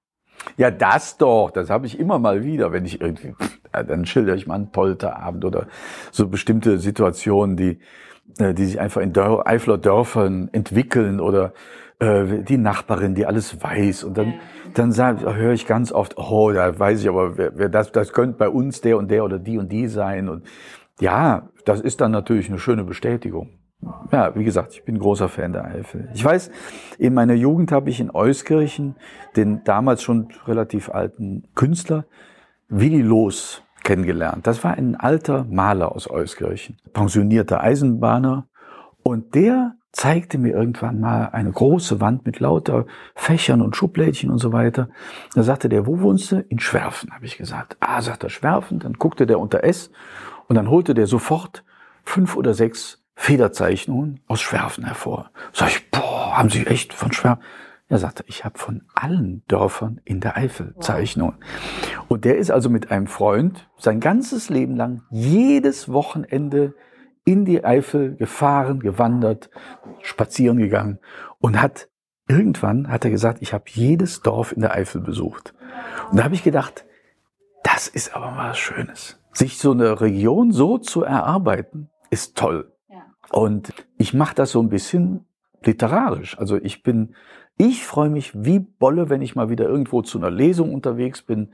Ja, 0.57 0.71
das 0.71 1.17
doch. 1.17 1.51
Das 1.51 1.69
habe 1.69 1.85
ich 1.85 1.99
immer 1.99 2.19
mal 2.19 2.43
wieder, 2.43 2.71
wenn 2.71 2.85
ich 2.85 2.99
irgendwie, 2.99 3.33
dann 3.71 4.05
schilder 4.05 4.35
ich 4.35 4.47
mal 4.47 4.55
einen 4.55 4.71
Polterabend 4.71 5.45
oder 5.45 5.67
so 6.11 6.27
bestimmte 6.27 6.79
Situationen, 6.79 7.55
die, 7.55 7.79
äh, 8.39 8.53
die 8.53 8.65
sich 8.65 8.79
einfach 8.79 9.01
in 9.01 9.13
Dör 9.13 9.47
Eifler 9.47 9.77
Dörfern 9.77 10.49
entwickeln 10.51 11.19
oder 11.19 11.53
äh, 11.99 12.43
die 12.43 12.57
Nachbarin, 12.57 13.15
die 13.15 13.25
alles 13.25 13.61
weiß. 13.61 14.03
Und 14.03 14.17
dann, 14.17 14.33
dann 14.73 14.93
höre 15.19 15.53
ich 15.53 15.67
ganz 15.67 15.91
oft, 15.91 16.17
oh, 16.17 16.51
da 16.51 16.77
weiß 16.77 17.01
ich 17.01 17.09
aber, 17.09 17.37
wer, 17.37 17.57
wer 17.57 17.69
das, 17.69 17.91
das 17.91 18.13
könnte 18.13 18.37
bei 18.37 18.49
uns 18.49 18.81
der 18.81 18.97
und 18.97 19.09
der 19.09 19.23
oder 19.23 19.39
die 19.39 19.57
und 19.57 19.71
die 19.71 19.87
sein. 19.87 20.29
Und 20.29 20.45
ja, 20.99 21.49
das 21.65 21.81
ist 21.81 22.01
dann 22.01 22.11
natürlich 22.11 22.49
eine 22.49 22.59
schöne 22.59 22.83
Bestätigung 22.83 23.49
ja, 24.11 24.35
wie 24.35 24.43
gesagt, 24.43 24.73
ich 24.73 24.83
bin 24.83 24.99
großer 24.99 25.29
Fan 25.29 25.53
der 25.53 25.65
Eifel. 25.65 26.09
Ich 26.13 26.23
weiß, 26.23 26.51
in 26.97 27.13
meiner 27.13 27.33
Jugend 27.33 27.71
habe 27.71 27.89
ich 27.89 27.99
in 27.99 28.11
Euskirchen 28.11 28.95
den 29.35 29.63
damals 29.63 30.03
schon 30.03 30.29
relativ 30.45 30.89
alten 30.89 31.43
Künstler 31.55 32.05
Willi 32.69 33.01
Loos 33.01 33.63
kennengelernt. 33.83 34.47
Das 34.47 34.63
war 34.63 34.75
ein 34.75 34.95
alter 34.95 35.45
Maler 35.49 35.91
aus 35.91 36.09
Euskirchen, 36.09 36.77
pensionierter 36.93 37.61
Eisenbahner. 37.61 38.47
Und 39.03 39.35
der 39.35 39.75
zeigte 39.93 40.39
mir 40.39 40.53
irgendwann 40.53 40.99
mal 40.99 41.29
eine 41.31 41.51
große 41.51 42.01
Wand 42.01 42.25
mit 42.25 42.39
lauter 42.39 42.85
Fächern 43.15 43.61
und 43.61 43.75
Schublädchen 43.75 44.31
und 44.31 44.39
so 44.39 44.51
weiter. 44.51 44.89
Da 45.35 45.43
sagte 45.43 45.69
der, 45.69 45.87
wo 45.87 46.01
wohnst 46.01 46.31
du? 46.31 46.41
In 46.49 46.59
Schwerfen, 46.59 47.13
habe 47.13 47.25
ich 47.25 47.37
gesagt. 47.37 47.77
Ah, 47.79 48.01
sagt 48.01 48.23
er, 48.23 48.29
Schwerfen. 48.29 48.79
Dann 48.79 48.93
guckte 48.93 49.25
der 49.27 49.39
unter 49.39 49.63
S 49.63 49.91
und 50.47 50.55
dann 50.55 50.69
holte 50.69 50.95
der 50.95 51.07
sofort 51.07 51.63
fünf 52.03 52.35
oder 52.35 52.55
sechs 52.55 53.03
Federzeichnungen 53.15 54.19
aus 54.27 54.41
Schwerfen 54.41 54.83
hervor. 54.83 55.29
Sag 55.53 55.69
ich, 55.69 55.91
boah, 55.91 56.37
haben 56.37 56.49
Sie 56.49 56.65
echt 56.65 56.91
von 56.91 57.13
Schwerfen? 57.13 57.43
Er 57.87 57.99
sagte, 57.99 58.23
ich 58.25 58.43
habe 58.43 58.57
von 58.57 58.81
allen 58.95 59.43
Dörfern 59.47 60.01
in 60.03 60.19
der 60.19 60.35
Eifel 60.35 60.73
Zeichnungen. 60.79 61.35
Und 62.07 62.25
der 62.25 62.37
ist 62.37 62.49
also 62.49 62.67
mit 62.67 62.89
einem 62.89 63.05
Freund 63.05 63.69
sein 63.77 63.99
ganzes 63.99 64.49
Leben 64.49 64.75
lang 64.75 65.03
jedes 65.11 65.91
Wochenende 65.91 66.73
in 67.25 67.45
die 67.45 67.63
Eifel 67.63 68.15
gefahren, 68.15 68.79
gewandert, 68.79 69.49
spazieren 70.01 70.57
gegangen 70.57 70.99
und 71.39 71.61
hat 71.61 71.89
irgendwann 72.27 72.89
hat 72.89 73.05
er 73.05 73.11
gesagt, 73.11 73.41
ich 73.41 73.53
habe 73.53 73.65
jedes 73.67 74.21
Dorf 74.21 74.51
in 74.51 74.61
der 74.61 74.73
Eifel 74.73 75.01
besucht. 75.01 75.53
Und 76.09 76.17
da 76.17 76.23
habe 76.23 76.35
ich 76.35 76.43
gedacht, 76.43 76.85
das 77.63 77.87
ist 77.87 78.15
aber 78.15 78.31
mal 78.31 78.51
was 78.51 78.57
Schönes. 78.57 79.19
Sich 79.31 79.57
so 79.57 79.71
eine 79.71 79.99
Region 80.01 80.51
so 80.51 80.77
zu 80.77 81.03
erarbeiten, 81.03 81.89
ist 82.09 82.37
toll. 82.37 82.71
Und 83.31 83.73
ich 83.97 84.13
mache 84.13 84.35
das 84.35 84.51
so 84.51 84.61
ein 84.61 84.69
bisschen 84.69 85.25
literarisch. 85.63 86.37
Also 86.37 86.57
ich 86.57 86.83
bin, 86.83 87.15
ich 87.57 87.83
freue 87.83 88.09
mich 88.09 88.31
wie 88.35 88.59
Bolle, 88.59 89.09
wenn 89.09 89.21
ich 89.21 89.35
mal 89.35 89.49
wieder 89.49 89.65
irgendwo 89.65 90.01
zu 90.01 90.19
einer 90.19 90.29
Lesung 90.29 90.73
unterwegs 90.73 91.23
bin, 91.23 91.51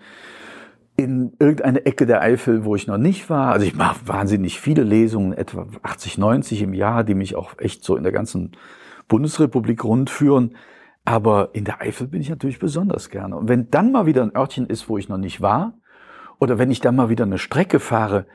in 1.00 1.32
irgendeine 1.40 1.86
Ecke 1.86 2.06
der 2.06 2.22
Eifel, 2.22 2.66
wo 2.66 2.76
ich 2.76 2.86
noch 2.86 2.98
nicht 2.98 3.30
war. 3.30 3.54
Also 3.54 3.66
ich 3.66 3.74
mache 3.74 4.06
wahnsinnig 4.06 4.60
viele 4.60 4.84
Lesungen, 4.84 5.32
etwa 5.32 5.66
80, 5.82 6.18
90 6.18 6.62
im 6.62 6.74
Jahr, 6.74 7.06
die 7.06 7.16
mich 7.16 7.38
auch 7.38 7.58
echt 7.58 7.86
so 7.86 7.96
in 7.96 8.04
der 8.04 8.12
ganzen 8.12 8.52
Bundesrepublik 9.08 9.82
rundführen. 9.86 10.58
Aber 11.06 11.52
in 11.54 11.64
der 11.64 11.80
Eifel 11.80 12.08
bin 12.08 12.20
ich 12.20 12.30
natürlich 12.30 12.60
besonders 12.60 13.10
gerne. 13.10 13.38
Und 13.38 13.48
wenn 13.48 13.72
dann 13.72 13.94
mal 13.94 14.08
wieder 14.08 14.24
ein 14.24 14.36
Örtchen 14.36 14.68
ist, 14.68 14.90
wo 14.90 14.98
ich 14.98 15.08
noch 15.08 15.18
nicht 15.18 15.40
war, 15.40 15.74
oder 16.38 16.58
wenn 16.58 16.70
ich 16.70 16.82
dann 16.82 16.98
mal 16.98 17.08
wieder 17.08 17.24
eine 17.24 17.38
Strecke 17.38 17.80
fahre, 17.80 18.26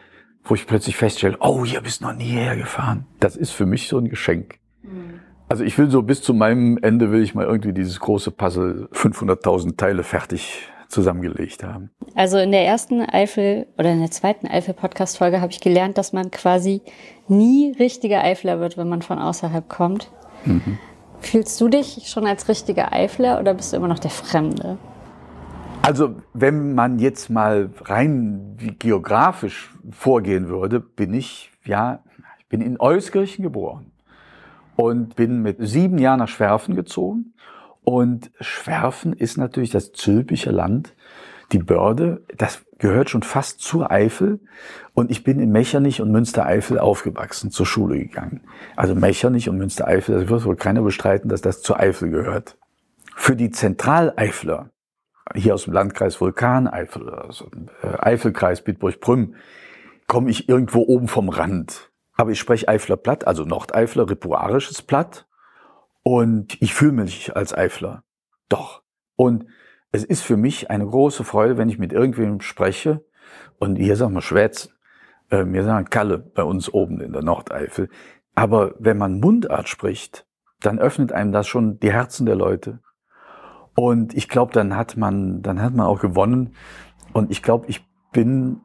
wo 0.42 0.54
ich 0.54 0.66
plötzlich 0.66 0.96
feststelle, 0.96 1.36
oh, 1.40 1.66
hier 1.66 1.82
bist 1.82 2.00
du 2.00 2.06
noch 2.06 2.14
nie 2.14 2.30
hergefahren. 2.30 3.04
Das 3.20 3.36
ist 3.36 3.50
für 3.50 3.66
mich 3.66 3.88
so 3.88 3.98
ein 3.98 4.08
Geschenk. 4.08 4.58
Mhm. 4.82 5.20
Also 5.50 5.64
ich 5.64 5.76
will 5.76 5.90
so 5.90 6.02
bis 6.02 6.22
zu 6.22 6.32
meinem 6.32 6.78
Ende 6.80 7.12
will 7.12 7.22
ich 7.22 7.34
mal 7.34 7.44
irgendwie 7.44 7.74
dieses 7.74 8.00
große 8.00 8.30
Puzzle 8.30 8.88
500.000 8.92 9.76
Teile 9.76 10.02
fertig 10.02 10.70
zusammengelegt 10.88 11.62
haben. 11.62 11.90
Also 12.14 12.38
in 12.38 12.52
der 12.52 12.64
ersten 12.64 13.00
Eifel 13.02 13.66
oder 13.78 13.92
in 13.92 14.00
der 14.00 14.10
zweiten 14.10 14.46
Eifel-Podcast-Folge 14.46 15.40
habe 15.40 15.52
ich 15.52 15.60
gelernt, 15.60 15.98
dass 15.98 16.12
man 16.12 16.30
quasi 16.30 16.82
nie 17.28 17.72
richtiger 17.78 18.22
Eifler 18.22 18.60
wird, 18.60 18.76
wenn 18.76 18.88
man 18.88 19.02
von 19.02 19.18
außerhalb 19.18 19.68
kommt. 19.68 20.10
Mhm. 20.44 20.78
Fühlst 21.20 21.60
du 21.60 21.68
dich 21.68 22.02
schon 22.06 22.26
als 22.26 22.48
richtiger 22.48 22.92
Eifler 22.92 23.40
oder 23.40 23.54
bist 23.54 23.72
du 23.72 23.76
immer 23.76 23.88
noch 23.88 23.98
der 23.98 24.10
Fremde? 24.10 24.78
Also 25.82 26.14
wenn 26.32 26.74
man 26.74 26.98
jetzt 26.98 27.28
mal 27.28 27.70
rein 27.84 28.56
geografisch 28.78 29.74
vorgehen 29.90 30.48
würde, 30.48 30.80
bin 30.80 31.12
ich, 31.12 31.50
ja, 31.64 32.02
ich 32.38 32.46
bin 32.48 32.60
in 32.60 32.80
Euskirchen 32.80 33.42
geboren 33.42 33.92
und 34.76 35.16
bin 35.16 35.42
mit 35.42 35.56
sieben 35.60 35.98
Jahren 35.98 36.20
nach 36.20 36.28
Schwerfen 36.28 36.74
gezogen. 36.74 37.34
Und 37.84 38.30
Schwerfen 38.40 39.12
ist 39.12 39.36
natürlich 39.36 39.70
das 39.70 39.92
zülpische 39.92 40.50
Land, 40.50 40.94
die 41.52 41.58
Börde, 41.58 42.24
das 42.36 42.64
gehört 42.78 43.10
schon 43.10 43.22
fast 43.22 43.60
zur 43.60 43.90
Eifel. 43.90 44.40
Und 44.94 45.10
ich 45.10 45.22
bin 45.22 45.38
in 45.38 45.50
Mechernich 45.50 46.00
und 46.00 46.10
Münstereifel 46.10 46.78
aufgewachsen, 46.78 47.50
zur 47.50 47.66
Schule 47.66 47.98
gegangen. 47.98 48.42
Also 48.76 48.94
Mechernich 48.94 49.48
und 49.48 49.58
Münstereifel, 49.58 50.20
das 50.20 50.28
wird 50.28 50.44
wohl 50.44 50.56
keiner 50.56 50.82
bestreiten, 50.82 51.28
dass 51.28 51.42
das 51.42 51.62
zur 51.62 51.78
Eifel 51.78 52.10
gehört. 52.10 52.56
Für 53.14 53.36
die 53.36 53.50
Zentraleifler 53.50 54.70
hier 55.34 55.54
aus 55.54 55.64
dem 55.64 55.72
Landkreis 55.72 56.20
Vulkaneifel, 56.20 57.08
also 57.08 57.50
äh, 57.82 57.96
Eifelkreis 57.98 58.62
Bitburg-Prüm, 58.62 59.34
komme 60.06 60.30
ich 60.30 60.48
irgendwo 60.48 60.80
oben 60.80 61.08
vom 61.08 61.28
Rand. 61.28 61.90
Aber 62.16 62.30
ich 62.30 62.38
spreche 62.38 62.68
Eifler 62.68 62.96
Platt, 62.96 63.26
also 63.26 63.44
Nordeifler, 63.44 64.08
ripuarisches 64.08 64.82
Platt. 64.82 65.26
Und 66.04 66.60
ich 66.62 66.74
fühle 66.74 66.92
mich 66.92 67.34
als 67.34 67.56
Eifler. 67.56 68.04
Doch. 68.48 68.82
Und 69.16 69.46
es 69.90 70.04
ist 70.04 70.22
für 70.22 70.36
mich 70.36 70.70
eine 70.70 70.86
große 70.86 71.24
Freude, 71.24 71.56
wenn 71.56 71.68
ich 71.68 71.78
mit 71.78 71.92
irgendwem 71.92 72.40
spreche 72.40 73.04
und 73.58 73.76
hier 73.76 73.96
sagen 73.96 74.14
wir 74.14 74.20
Schwätzen. 74.20 74.72
Äh, 75.30 75.44
wir 75.46 75.64
sagen 75.64 75.86
Kalle 75.86 76.18
bei 76.18 76.42
uns 76.42 76.72
oben 76.72 77.00
in 77.00 77.12
der 77.12 77.22
Nordeifel. 77.22 77.88
Aber 78.34 78.74
wenn 78.78 78.98
man 78.98 79.18
Mundart 79.20 79.68
spricht, 79.68 80.26
dann 80.60 80.78
öffnet 80.78 81.12
einem 81.12 81.32
das 81.32 81.46
schon 81.46 81.80
die 81.80 81.92
Herzen 81.92 82.26
der 82.26 82.36
Leute. 82.36 82.80
Und 83.74 84.14
ich 84.14 84.28
glaube, 84.28 84.52
dann 84.52 84.76
hat 84.76 84.96
man, 84.96 85.42
dann 85.42 85.62
hat 85.62 85.74
man 85.74 85.86
auch 85.86 86.00
gewonnen. 86.00 86.54
Und 87.12 87.30
ich 87.30 87.42
glaube, 87.42 87.66
ich 87.68 87.84
bin 88.12 88.60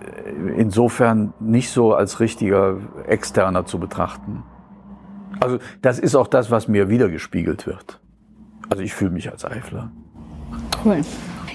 äh, 0.00 0.52
insofern 0.60 1.34
nicht 1.40 1.70
so 1.70 1.92
als 1.94 2.20
richtiger 2.20 2.78
Externer 3.06 3.66
zu 3.66 3.80
betrachten. 3.80 4.44
Also 5.40 5.58
das 5.82 5.98
ist 5.98 6.14
auch 6.14 6.26
das, 6.26 6.50
was 6.50 6.68
mir 6.68 6.88
wiedergespiegelt 6.88 7.66
wird. 7.66 8.00
Also 8.68 8.82
ich 8.82 8.94
fühle 8.94 9.10
mich 9.10 9.30
als 9.30 9.44
Eifler. 9.44 9.90
Cool. 10.84 11.02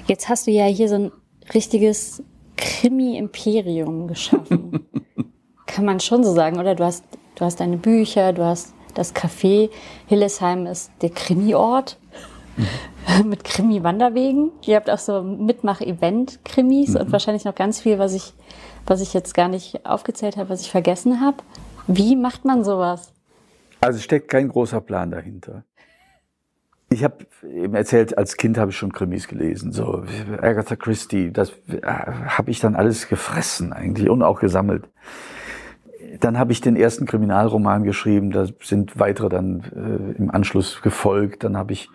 Jetzt 0.06 0.28
hast 0.28 0.46
du 0.46 0.50
ja 0.50 0.66
hier 0.66 0.88
so 0.88 0.96
ein 0.96 1.12
richtiges 1.54 2.22
Krimi-Imperium 2.56 4.08
geschaffen. 4.08 4.86
Kann 5.66 5.84
man 5.84 6.00
schon 6.00 6.24
so 6.24 6.34
sagen, 6.34 6.58
oder? 6.58 6.74
Du 6.74 6.84
hast, 6.84 7.04
du 7.36 7.44
hast 7.44 7.60
deine 7.60 7.76
Bücher, 7.76 8.32
du 8.32 8.44
hast 8.44 8.74
das 8.94 9.14
Café. 9.14 9.70
Hillesheim 10.06 10.66
ist 10.66 10.90
der 11.00 11.10
Krimi-Ort. 11.10 11.98
mit 13.24 13.44
Krimi-Wanderwegen. 13.44 14.50
Ihr 14.66 14.76
habt 14.76 14.90
auch 14.90 14.98
so 14.98 15.22
Mitmach-Event-Krimis 15.22 16.90
mhm. 16.90 16.96
und 16.96 17.12
wahrscheinlich 17.12 17.44
noch 17.44 17.54
ganz 17.54 17.80
viel, 17.80 17.98
was 17.98 18.14
ich, 18.14 18.34
was 18.86 19.00
ich 19.00 19.14
jetzt 19.14 19.34
gar 19.34 19.48
nicht 19.48 19.86
aufgezählt 19.86 20.36
habe, 20.36 20.50
was 20.50 20.62
ich 20.62 20.70
vergessen 20.70 21.20
habe. 21.20 21.38
Wie 21.86 22.16
macht 22.16 22.44
man 22.44 22.64
sowas? 22.64 23.12
Also 23.80 23.98
steckt 23.98 24.28
kein 24.28 24.48
großer 24.48 24.80
Plan 24.80 25.10
dahinter. 25.10 25.64
Ich 26.92 27.04
habe 27.04 27.26
eben 27.44 27.74
erzählt, 27.74 28.18
als 28.18 28.36
Kind 28.36 28.58
habe 28.58 28.72
ich 28.72 28.76
schon 28.76 28.92
Krimis 28.92 29.28
gelesen, 29.28 29.70
so 29.70 30.04
Agatha 30.40 30.74
Christie, 30.74 31.32
das 31.32 31.52
äh, 31.68 31.80
habe 31.82 32.50
ich 32.50 32.58
dann 32.58 32.74
alles 32.74 33.08
gefressen 33.08 33.72
eigentlich 33.72 34.10
und 34.10 34.22
auch 34.22 34.40
gesammelt. 34.40 34.88
Dann 36.18 36.36
habe 36.36 36.50
ich 36.50 36.60
den 36.60 36.74
ersten 36.74 37.06
Kriminalroman 37.06 37.84
geschrieben, 37.84 38.32
da 38.32 38.46
sind 38.60 38.98
weitere 38.98 39.28
dann 39.28 39.62
äh, 40.16 40.18
im 40.18 40.32
Anschluss 40.32 40.82
gefolgt. 40.82 41.44
Dann 41.44 41.56
habe 41.56 41.72
ich 41.72 41.88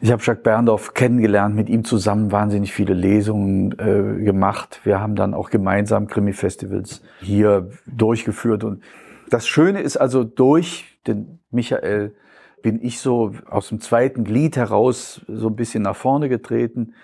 ich 0.00 0.12
habe 0.12 0.22
Jacques 0.22 0.44
Berndorf 0.44 0.94
kennengelernt, 0.94 1.56
mit 1.56 1.68
ihm 1.68 1.84
zusammen 1.84 2.30
wahnsinnig 2.30 2.72
viele 2.72 2.94
Lesungen 2.94 3.72
äh, 3.78 4.22
gemacht. 4.22 4.80
Wir 4.84 5.00
haben 5.00 5.16
dann 5.16 5.34
auch 5.34 5.50
gemeinsam 5.50 6.06
Krimi-Festivals 6.06 7.02
hier 7.20 7.70
durchgeführt. 7.86 8.62
Und 8.62 8.82
das 9.28 9.48
Schöne 9.48 9.80
ist 9.80 9.96
also, 9.96 10.22
durch 10.22 10.97
den 11.08 11.40
Michael 11.50 12.14
bin 12.62 12.82
ich 12.82 13.00
so 13.00 13.32
aus 13.48 13.68
dem 13.68 13.80
zweiten 13.80 14.24
Glied 14.24 14.56
heraus 14.56 15.22
so 15.28 15.48
ein 15.48 15.56
bisschen 15.56 15.82
nach 15.82 15.96
vorne 15.96 16.28
getreten. 16.28 16.94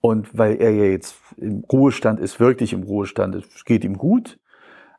Und 0.00 0.36
weil 0.36 0.60
er 0.60 0.70
ja 0.70 0.84
jetzt 0.84 1.16
im 1.36 1.64
Ruhestand 1.70 2.20
ist, 2.20 2.38
wirklich 2.38 2.72
im 2.72 2.82
Ruhestand, 2.82 3.34
es 3.34 3.64
geht 3.64 3.84
ihm 3.84 3.96
gut 3.96 4.38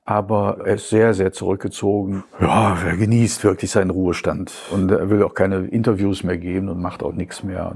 aber 0.08 0.60
er 0.64 0.76
ist 0.76 0.90
sehr, 0.90 1.14
sehr 1.14 1.34
zurückgezogen. 1.34 2.24
Ja, 2.40 2.78
er 2.82 2.96
genießt 2.96 3.44
wirklich 3.44 3.70
seinen 3.70 3.90
Ruhestand 3.90 4.54
und 4.72 4.90
er 4.90 5.10
will 5.10 5.22
auch 5.22 5.34
keine 5.34 5.68
Interviews 5.68 6.24
mehr 6.24 6.38
geben 6.38 6.70
und 6.70 6.82
macht 6.82 7.04
auch 7.04 7.12
nichts 7.12 7.44
mehr. 7.44 7.76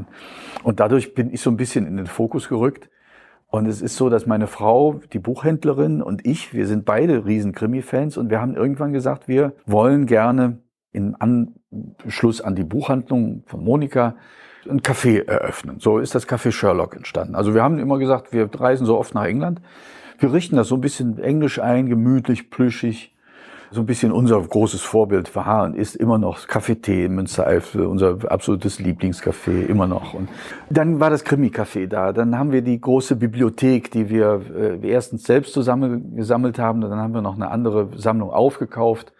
Und 0.63 0.79
dadurch 0.79 1.13
bin 1.13 1.33
ich 1.33 1.41
so 1.41 1.49
ein 1.49 1.57
bisschen 1.57 1.85
in 1.85 1.97
den 1.97 2.07
Fokus 2.07 2.47
gerückt. 2.47 2.89
Und 3.47 3.65
es 3.65 3.81
ist 3.81 3.97
so, 3.97 4.09
dass 4.09 4.27
meine 4.27 4.47
Frau, 4.47 5.01
die 5.11 5.19
Buchhändlerin 5.19 6.01
und 6.01 6.25
ich, 6.25 6.53
wir 6.53 6.67
sind 6.67 6.85
beide 6.85 7.25
riesen 7.25 7.51
Krimi-Fans 7.51 8.15
und 8.15 8.29
wir 8.29 8.39
haben 8.39 8.55
irgendwann 8.55 8.93
gesagt, 8.93 9.27
wir 9.27 9.51
wollen 9.65 10.05
gerne 10.05 10.59
im 10.91 11.15
Anschluss 11.19 12.41
an 12.41 12.55
die 12.55 12.63
Buchhandlung 12.63 13.43
von 13.45 13.63
Monika 13.63 14.15
ein 14.69 14.81
Café 14.81 15.25
eröffnen. 15.27 15.79
So 15.79 15.97
ist 15.97 16.13
das 16.13 16.27
Café 16.27 16.51
Sherlock 16.51 16.95
entstanden. 16.95 17.35
Also 17.35 17.53
wir 17.53 17.63
haben 17.63 17.79
immer 17.79 17.97
gesagt, 17.97 18.31
wir 18.31 18.49
reisen 18.53 18.85
so 18.85 18.97
oft 18.97 19.15
nach 19.15 19.25
England 19.25 19.61
wir 20.21 20.33
richten 20.33 20.55
das 20.55 20.67
so 20.67 20.75
ein 20.75 20.81
bisschen 20.81 21.17
englisch 21.19 21.59
ein, 21.59 21.87
gemütlich, 21.87 22.49
plüschig. 22.49 23.15
So 23.73 23.79
ein 23.79 23.85
bisschen 23.85 24.11
unser 24.11 24.41
großes 24.41 24.81
Vorbild 24.81 25.33
war 25.33 25.63
und 25.63 25.77
ist 25.77 25.95
immer 25.95 26.17
noch 26.17 26.39
Café 26.39 27.05
in 27.05 27.15
Münstereifel, 27.15 27.85
unser 27.85 28.17
absolutes 28.29 28.81
Lieblingscafé, 28.81 29.65
immer 29.65 29.87
noch. 29.87 30.13
Und 30.13 30.27
dann 30.69 30.99
war 30.99 31.09
das 31.09 31.23
Krimi-Café 31.23 31.87
da. 31.87 32.11
Dann 32.11 32.37
haben 32.37 32.51
wir 32.51 32.61
die 32.63 32.81
große 32.81 33.15
Bibliothek, 33.15 33.89
die 33.89 34.09
wir 34.09 34.41
äh, 34.53 34.87
erstens 34.89 35.23
selbst 35.23 35.53
zusammengesammelt 35.53 36.59
haben. 36.59 36.81
Dann 36.81 36.99
haben 36.99 37.13
wir 37.13 37.21
noch 37.21 37.35
eine 37.35 37.49
andere 37.49 37.87
Sammlung 37.95 38.29
aufgekauft. 38.29 39.13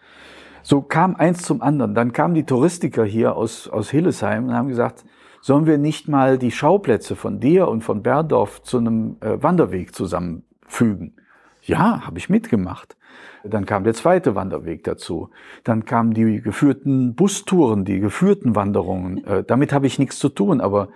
So 0.62 0.82
kam 0.82 1.16
eins 1.16 1.42
zum 1.42 1.62
anderen. 1.62 1.94
Dann 1.94 2.12
kamen 2.12 2.34
die 2.34 2.44
Touristiker 2.44 3.04
hier 3.04 3.36
aus, 3.36 3.68
aus 3.68 3.90
Hillesheim 3.90 4.46
und 4.46 4.54
haben 4.54 4.68
gesagt, 4.68 5.04
sollen 5.40 5.66
wir 5.66 5.76
nicht 5.76 6.08
mal 6.08 6.38
die 6.38 6.52
Schauplätze 6.52 7.16
von 7.16 7.40
dir 7.40 7.68
und 7.68 7.82
von 7.82 8.02
Berndorf 8.02 8.62
zu 8.62 8.78
einem 8.78 9.16
äh, 9.20 9.42
Wanderweg 9.42 9.94
zusammen 9.94 10.44
fügen. 10.66 11.14
Ja, 11.62 12.06
habe 12.06 12.18
ich 12.18 12.28
mitgemacht. 12.28 12.96
Dann 13.44 13.66
kam 13.66 13.84
der 13.84 13.94
zweite 13.94 14.34
Wanderweg 14.34 14.84
dazu. 14.84 15.30
Dann 15.64 15.84
kamen 15.84 16.14
die 16.14 16.40
geführten 16.40 17.14
Bustouren, 17.14 17.84
die 17.84 17.98
geführten 17.98 18.54
Wanderungen. 18.54 19.24
Äh, 19.24 19.44
damit 19.44 19.72
habe 19.72 19.86
ich 19.86 19.98
nichts 19.98 20.18
zu 20.18 20.28
tun, 20.28 20.60
aber 20.60 20.88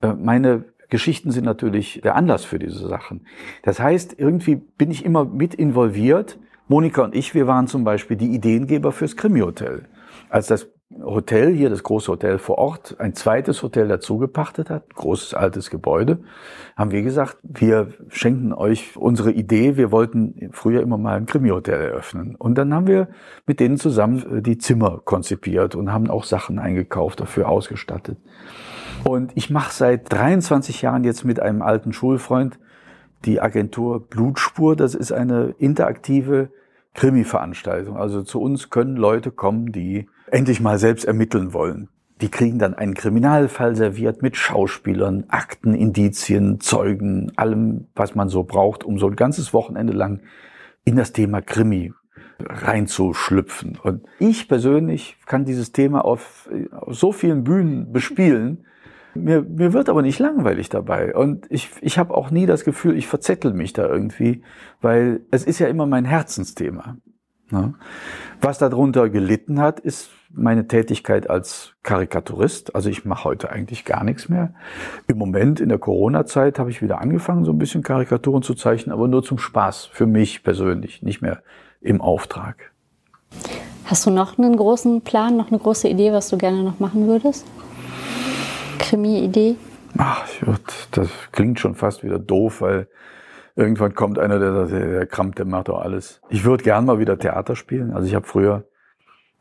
äh, 0.00 0.12
meine 0.14 0.64
Geschichten 0.90 1.32
sind 1.32 1.44
natürlich 1.44 2.00
der 2.02 2.14
Anlass 2.14 2.44
für 2.44 2.58
diese 2.58 2.88
Sachen. 2.88 3.26
Das 3.62 3.80
heißt, 3.80 4.14
irgendwie 4.18 4.56
bin 4.56 4.90
ich 4.90 5.04
immer 5.04 5.24
mit 5.24 5.54
involviert. 5.54 6.38
Monika 6.68 7.02
und 7.02 7.14
ich, 7.14 7.34
wir 7.34 7.46
waren 7.46 7.66
zum 7.66 7.84
Beispiel 7.84 8.16
die 8.16 8.34
Ideengeber 8.34 8.92
fürs 8.92 9.16
Krimi-Hotel. 9.16 9.86
Als 10.28 10.48
das 10.48 10.68
Hotel 11.02 11.54
hier, 11.54 11.70
das 11.70 11.82
große 11.82 12.12
Hotel 12.12 12.38
vor 12.38 12.58
Ort, 12.58 12.96
ein 12.98 13.14
zweites 13.14 13.62
Hotel 13.62 13.88
dazu 13.88 14.18
gepachtet 14.18 14.68
hat, 14.68 14.94
großes 14.94 15.32
altes 15.32 15.70
Gebäude, 15.70 16.20
haben 16.76 16.90
wir 16.90 17.02
gesagt, 17.02 17.38
wir 17.42 17.88
schenken 18.08 18.52
euch 18.52 18.96
unsere 18.96 19.30
Idee. 19.32 19.78
Wir 19.78 19.92
wollten 19.92 20.50
früher 20.52 20.82
immer 20.82 20.98
mal 20.98 21.16
ein 21.16 21.26
Krimi-Hotel 21.26 21.80
eröffnen. 21.80 22.34
Und 22.36 22.56
dann 22.56 22.74
haben 22.74 22.86
wir 22.86 23.08
mit 23.46 23.60
denen 23.60 23.78
zusammen 23.78 24.38
äh, 24.38 24.42
die 24.42 24.58
Zimmer 24.58 25.00
konzipiert 25.04 25.74
und 25.74 25.92
haben 25.92 26.10
auch 26.10 26.24
Sachen 26.24 26.58
eingekauft, 26.58 27.20
dafür 27.20 27.48
ausgestattet. 27.48 28.18
Und 29.04 29.32
ich 29.36 29.48
mache 29.48 29.72
seit 29.72 30.12
23 30.12 30.82
Jahren 30.82 31.04
jetzt 31.04 31.24
mit 31.24 31.40
einem 31.40 31.62
alten 31.62 31.94
Schulfreund 31.94 32.58
die 33.24 33.40
Agentur 33.40 34.06
Blutspur. 34.06 34.76
Das 34.76 34.94
ist 34.94 35.12
eine 35.12 35.54
interaktive 35.58 36.50
Krimi-Veranstaltung. 36.98 37.96
Also 37.96 38.22
zu 38.22 38.40
uns 38.40 38.70
können 38.70 38.96
Leute 38.96 39.30
kommen, 39.30 39.70
die 39.70 40.08
endlich 40.32 40.60
mal 40.60 40.80
selbst 40.80 41.04
ermitteln 41.04 41.52
wollen. 41.52 41.88
Die 42.20 42.28
kriegen 42.28 42.58
dann 42.58 42.74
einen 42.74 42.94
Kriminalfall 42.94 43.76
serviert 43.76 44.20
mit 44.20 44.36
Schauspielern, 44.36 45.26
Akten, 45.28 45.74
Indizien, 45.74 46.58
Zeugen, 46.58 47.30
allem, 47.36 47.86
was 47.94 48.16
man 48.16 48.28
so 48.28 48.42
braucht, 48.42 48.82
um 48.82 48.98
so 48.98 49.06
ein 49.06 49.14
ganzes 49.14 49.54
Wochenende 49.54 49.92
lang 49.92 50.22
in 50.84 50.96
das 50.96 51.12
Thema 51.12 51.40
Krimi 51.40 51.92
reinzuschlüpfen. 52.40 53.78
Und 53.80 54.04
ich 54.18 54.48
persönlich 54.48 55.18
kann 55.24 55.44
dieses 55.44 55.70
Thema 55.70 56.04
auf, 56.04 56.50
auf 56.72 56.96
so 56.96 57.12
vielen 57.12 57.44
Bühnen 57.44 57.92
bespielen. 57.92 58.64
Mir, 59.14 59.42
mir 59.42 59.72
wird 59.72 59.88
aber 59.88 60.02
nicht 60.02 60.18
langweilig 60.18 60.68
dabei. 60.68 61.14
Und 61.14 61.46
ich, 61.50 61.70
ich 61.80 61.98
habe 61.98 62.14
auch 62.14 62.30
nie 62.30 62.46
das 62.46 62.64
Gefühl, 62.64 62.96
ich 62.96 63.06
verzettel 63.06 63.52
mich 63.52 63.72
da 63.72 63.86
irgendwie, 63.86 64.42
weil 64.80 65.20
es 65.30 65.44
ist 65.44 65.58
ja 65.58 65.66
immer 65.66 65.86
mein 65.86 66.04
Herzensthema. 66.04 66.96
Ne? 67.50 67.74
Was 68.40 68.58
darunter 68.58 69.08
gelitten 69.08 69.60
hat, 69.60 69.80
ist 69.80 70.10
meine 70.30 70.68
Tätigkeit 70.68 71.30
als 71.30 71.74
Karikaturist. 71.82 72.74
Also 72.74 72.90
ich 72.90 73.04
mache 73.04 73.24
heute 73.24 73.50
eigentlich 73.50 73.84
gar 73.84 74.04
nichts 74.04 74.28
mehr. 74.28 74.54
Im 75.06 75.18
Moment 75.18 75.60
in 75.60 75.70
der 75.70 75.78
Corona-Zeit 75.78 76.58
habe 76.58 76.70
ich 76.70 76.82
wieder 76.82 77.00
angefangen, 77.00 77.44
so 77.44 77.52
ein 77.52 77.58
bisschen 77.58 77.82
Karikaturen 77.82 78.42
zu 78.42 78.54
zeichnen, 78.54 78.92
aber 78.92 79.08
nur 79.08 79.22
zum 79.22 79.38
Spaß, 79.38 79.86
für 79.86 80.06
mich 80.06 80.42
persönlich, 80.42 81.02
nicht 81.02 81.22
mehr 81.22 81.42
im 81.80 82.00
Auftrag. 82.00 82.72
Hast 83.84 84.04
du 84.04 84.10
noch 84.10 84.38
einen 84.38 84.56
großen 84.56 85.00
Plan, 85.00 85.36
noch 85.36 85.48
eine 85.48 85.58
große 85.58 85.88
Idee, 85.88 86.12
was 86.12 86.28
du 86.28 86.36
gerne 86.36 86.62
noch 86.62 86.78
machen 86.78 87.06
würdest? 87.06 87.46
Krimi-Idee? 88.78 89.56
Ach, 89.96 90.26
das 90.92 91.08
klingt 91.32 91.60
schon 91.60 91.74
fast 91.74 92.02
wieder 92.04 92.18
doof, 92.18 92.60
weil 92.60 92.88
irgendwann 93.56 93.94
kommt 93.94 94.18
einer, 94.18 94.38
der 94.38 94.66
sagt, 94.66 94.72
der 94.72 95.06
Kramp, 95.06 95.36
der 95.36 95.44
macht 95.44 95.68
doch 95.68 95.80
alles. 95.80 96.20
Ich 96.28 96.44
würde 96.44 96.64
gern 96.64 96.84
mal 96.84 96.98
wieder 96.98 97.18
Theater 97.18 97.56
spielen. 97.56 97.92
Also 97.92 98.06
ich 98.06 98.14
habe 98.14 98.26
früher 98.26 98.64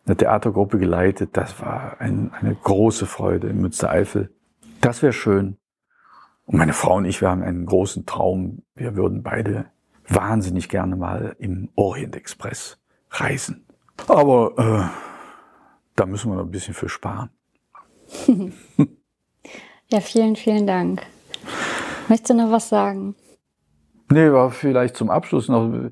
eine 0.06 0.16
Theatergruppe 0.16 0.80
geleitet. 0.80 1.32
Das 1.34 1.62
war 1.62 2.00
ein, 2.00 2.32
eine 2.40 2.56
große 2.56 3.06
Freude 3.06 3.48
in 3.48 3.62
Münstereifel. 3.62 4.34
Das 4.82 5.04
wäre 5.04 5.14
schön. 5.14 5.58
Und 6.46 6.58
meine 6.58 6.74
Frau 6.74 6.96
und 6.96 7.06
ich, 7.06 7.22
wir 7.22 7.30
haben 7.30 7.44
einen 7.44 7.66
großen 7.66 8.06
Traum. 8.06 8.64
Wir 8.74 8.96
würden 8.96 9.22
beide 9.22 9.66
wahnsinnig 10.08 10.70
gerne 10.70 10.96
mal 10.96 11.36
im 11.40 11.70
Orient 11.76 12.16
Express 12.16 12.80
reisen. 13.12 13.66
Aber 14.08 14.54
äh, 14.58 14.90
da 15.96 16.06
müssen 16.06 16.32
wir 16.32 16.38
noch 16.38 16.46
ein 16.46 16.52
bisschen 16.52 16.74
für 16.74 16.90
sparen. 16.90 17.30
ja, 19.90 20.00
vielen, 20.00 20.36
vielen 20.36 20.68
Dank. 20.68 21.02
Möchtest 22.10 22.32
du 22.32 22.34
noch 22.36 22.52
was 22.52 22.70
sagen? 22.70 23.16
Nee, 24.10 24.32
war 24.32 24.52
vielleicht 24.52 24.96
zum 24.96 25.10
Abschluss 25.10 25.50
noch 25.50 25.74
äh, 25.74 25.90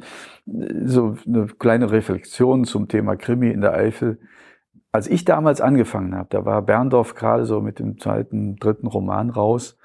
so 0.86 1.18
eine 1.26 1.48
kleine 1.48 1.92
Reflexion 1.92 2.64
zum 2.64 2.88
Thema 2.88 3.16
Krimi 3.16 3.50
in 3.50 3.62
der 3.62 3.74
Eifel. 3.74 4.20
Als 4.92 5.08
ich 5.08 5.26
damals 5.26 5.60
angefangen 5.60 6.16
habe, 6.16 6.30
da 6.30 6.46
war 6.46 6.62
Berndorf 6.62 7.16
gerade 7.16 7.46
so 7.46 7.60
mit 7.60 7.80
dem 7.80 8.00
zweiten, 8.00 8.56
dritten 8.56 8.88
Roman 8.88 9.30
raus. 9.30 9.78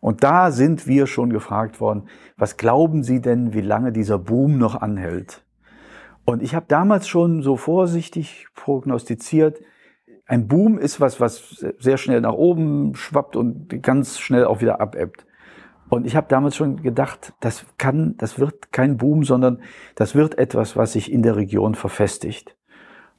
Und 0.00 0.24
da 0.24 0.50
sind 0.50 0.86
wir 0.86 1.06
schon 1.06 1.30
gefragt 1.30 1.80
worden, 1.80 2.08
was 2.36 2.56
glauben 2.56 3.02
Sie 3.02 3.20
denn, 3.20 3.52
wie 3.52 3.60
lange 3.60 3.92
dieser 3.92 4.18
Boom 4.18 4.56
noch 4.56 4.80
anhält? 4.80 5.44
Und 6.24 6.42
ich 6.42 6.54
habe 6.54 6.66
damals 6.68 7.06
schon 7.06 7.42
so 7.42 7.56
vorsichtig 7.56 8.48
prognostiziert, 8.54 9.60
ein 10.26 10.48
Boom 10.48 10.78
ist 10.78 11.00
was, 11.00 11.20
was 11.20 11.64
sehr 11.78 11.98
schnell 11.98 12.20
nach 12.20 12.32
oben 12.32 12.94
schwappt 12.94 13.36
und 13.36 13.82
ganz 13.82 14.18
schnell 14.18 14.44
auch 14.44 14.60
wieder 14.60 14.80
abebbt. 14.80 15.24
Und 15.88 16.04
ich 16.04 16.16
habe 16.16 16.26
damals 16.28 16.56
schon 16.56 16.82
gedacht, 16.82 17.32
das 17.40 17.64
kann, 17.78 18.16
das 18.18 18.40
wird 18.40 18.72
kein 18.72 18.96
Boom, 18.96 19.22
sondern 19.22 19.62
das 19.94 20.16
wird 20.16 20.36
etwas, 20.36 20.76
was 20.76 20.92
sich 20.92 21.12
in 21.12 21.22
der 21.22 21.36
Region 21.36 21.76
verfestigt. 21.76 22.56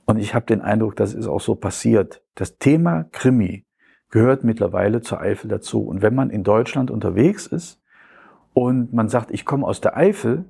Und 0.06 0.18
ich 0.18 0.36
habe 0.36 0.46
den 0.46 0.62
Eindruck, 0.62 0.98
das 0.98 1.14
ist 1.14 1.28
auch 1.28 1.40
so 1.40 1.56
passiert. 1.56 2.22
Das 2.36 2.58
Thema 2.58 3.06
Krimi 3.12 3.66
gehört 4.10 4.44
mittlerweile 4.44 5.02
zur 5.02 5.22
Eifel 5.22 5.48
dazu. 5.48 5.82
Und 5.84 6.02
wenn 6.02 6.16
man 6.16 6.30
in 6.30 6.44
Deutschland 6.44 6.92
unterwegs 6.92 7.48
ist 7.48 7.82
und 8.54 8.94
man 8.94 9.08
sagt, 9.08 9.32
ich 9.32 9.46
komme 9.46 9.66
aus 9.66 9.80
der 9.80 9.96
Eifel, 9.96 10.46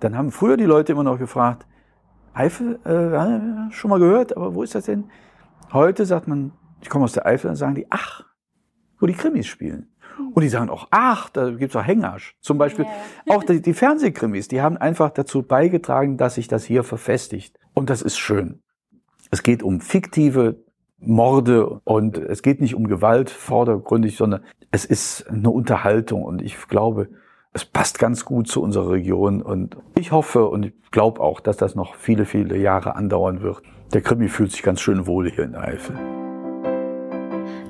dann 0.00 0.16
haben 0.16 0.32
früher 0.32 0.56
die 0.56 0.64
Leute 0.64 0.92
immer 0.92 1.04
noch 1.04 1.18
gefragt, 1.18 1.66
Eifel, 2.34 2.78
äh, 2.84 3.72
schon 3.72 3.90
mal 3.90 3.98
gehört, 3.98 4.36
aber 4.36 4.54
wo 4.54 4.62
ist 4.62 4.74
das 4.74 4.84
denn? 4.84 5.04
Heute 5.72 6.06
sagt 6.06 6.28
man, 6.28 6.52
ich 6.80 6.88
komme 6.88 7.04
aus 7.04 7.12
der 7.12 7.26
Eifel, 7.26 7.48
dann 7.48 7.56
sagen 7.56 7.74
die, 7.74 7.86
ach, 7.90 8.24
wo 9.00 9.06
die 9.06 9.14
Krimis 9.14 9.46
spielen. 9.46 9.92
Und 10.32 10.42
die 10.42 10.48
sagen 10.48 10.70
auch, 10.70 10.88
ach, 10.90 11.28
da 11.30 11.50
gibt's 11.50 11.76
auch 11.76 11.84
Hängasch. 11.84 12.36
Zum 12.40 12.58
Beispiel 12.58 12.86
ja. 13.26 13.34
auch 13.34 13.44
die, 13.44 13.60
die 13.60 13.74
Fernsehkrimis, 13.74 14.48
die 14.48 14.62
haben 14.62 14.76
einfach 14.76 15.10
dazu 15.10 15.42
beigetragen, 15.42 16.16
dass 16.16 16.36
sich 16.36 16.48
das 16.48 16.64
hier 16.64 16.84
verfestigt. 16.84 17.58
Und 17.74 17.90
das 17.90 18.02
ist 18.02 18.16
schön. 18.16 18.62
Es 19.30 19.42
geht 19.42 19.62
um 19.62 19.80
fiktive 19.80 20.64
Morde 20.98 21.80
und 21.84 22.16
es 22.16 22.42
geht 22.42 22.60
nicht 22.60 22.74
um 22.74 22.88
Gewalt 22.88 23.28
vordergründig, 23.28 24.16
sondern 24.16 24.42
es 24.70 24.84
ist 24.84 25.28
eine 25.28 25.50
Unterhaltung 25.50 26.22
und 26.22 26.40
ich 26.40 26.56
glaube, 26.68 27.08
es 27.52 27.64
passt 27.64 27.98
ganz 27.98 28.24
gut 28.24 28.48
zu 28.48 28.62
unserer 28.62 28.90
Region 28.90 29.42
und 29.42 29.76
ich 29.98 30.12
hoffe 30.12 30.46
und 30.46 30.66
ich 30.66 30.90
glaube 30.90 31.20
auch, 31.20 31.40
dass 31.40 31.56
das 31.56 31.74
noch 31.74 31.94
viele, 31.94 32.24
viele 32.24 32.56
Jahre 32.56 32.96
andauern 32.96 33.42
wird. 33.42 33.62
Der 33.92 34.00
Krimi 34.02 34.28
fühlt 34.28 34.52
sich 34.52 34.62
ganz 34.62 34.80
schön 34.80 35.06
wohl 35.06 35.30
hier 35.30 35.44
in 35.44 35.54
Eifel. 35.54 35.96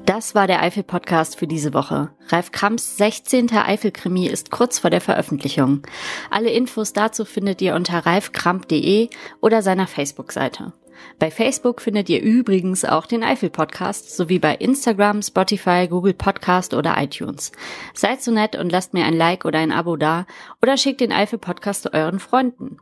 Das 0.07 0.35
war 0.35 0.47
der 0.47 0.63
Eifel-Podcast 0.63 1.37
für 1.37 1.47
diese 1.47 1.75
Woche. 1.75 2.11
Ralf 2.29 2.53
Kramps 2.53 2.97
16. 2.97 3.51
Eifel-Krimi 3.51 4.27
ist 4.29 4.51
kurz 4.51 4.79
vor 4.79 4.89
der 4.89 5.01
Veröffentlichung. 5.01 5.83
Alle 6.31 6.51
Infos 6.51 6.93
dazu 6.93 7.25
findet 7.25 7.61
ihr 7.61 7.75
unter 7.75 8.07
ralfkramp.de 8.07 9.11
oder 9.41 9.63
seiner 9.63 9.87
Facebook-Seite. 9.87 10.73
Bei 11.19 11.31
Facebook 11.31 11.81
findet 11.81 12.09
ihr 12.09 12.23
übrigens 12.23 12.85
auch 12.85 13.07
den 13.07 13.23
Eifel-Podcast 13.23 14.17
sowie 14.17 14.39
bei 14.39 14.55
Instagram, 14.55 15.23
Spotify, 15.23 15.87
Google 15.89 16.15
Podcast 16.15 16.75
oder 16.75 16.97
iTunes. 16.99 17.53
Seid 17.95 18.23
so 18.23 18.31
nett 18.31 18.57
und 18.57 18.71
lasst 18.71 18.95
mir 18.95 19.05
ein 19.05 19.17
Like 19.17 19.45
oder 19.45 19.59
ein 19.59 19.73
Abo 19.73 19.97
da 19.97 20.27
oder 20.63 20.77
schickt 20.77 21.01
den 21.01 21.13
Eifel-Podcast 21.13 21.93
euren 21.95 22.19
Freunden. 22.19 22.79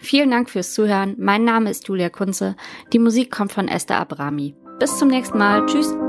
Vielen 0.00 0.30
Dank 0.30 0.50
fürs 0.50 0.74
Zuhören. 0.74 1.16
Mein 1.18 1.44
Name 1.44 1.70
ist 1.70 1.88
Julia 1.88 2.08
Kunze. 2.08 2.56
Die 2.92 2.98
Musik 2.98 3.30
kommt 3.30 3.52
von 3.52 3.68
Esther 3.68 3.98
Abrami. 3.98 4.54
Bis 4.78 4.96
zum 4.96 5.08
nächsten 5.08 5.38
Mal. 5.38 5.66
Tschüss. 5.66 6.07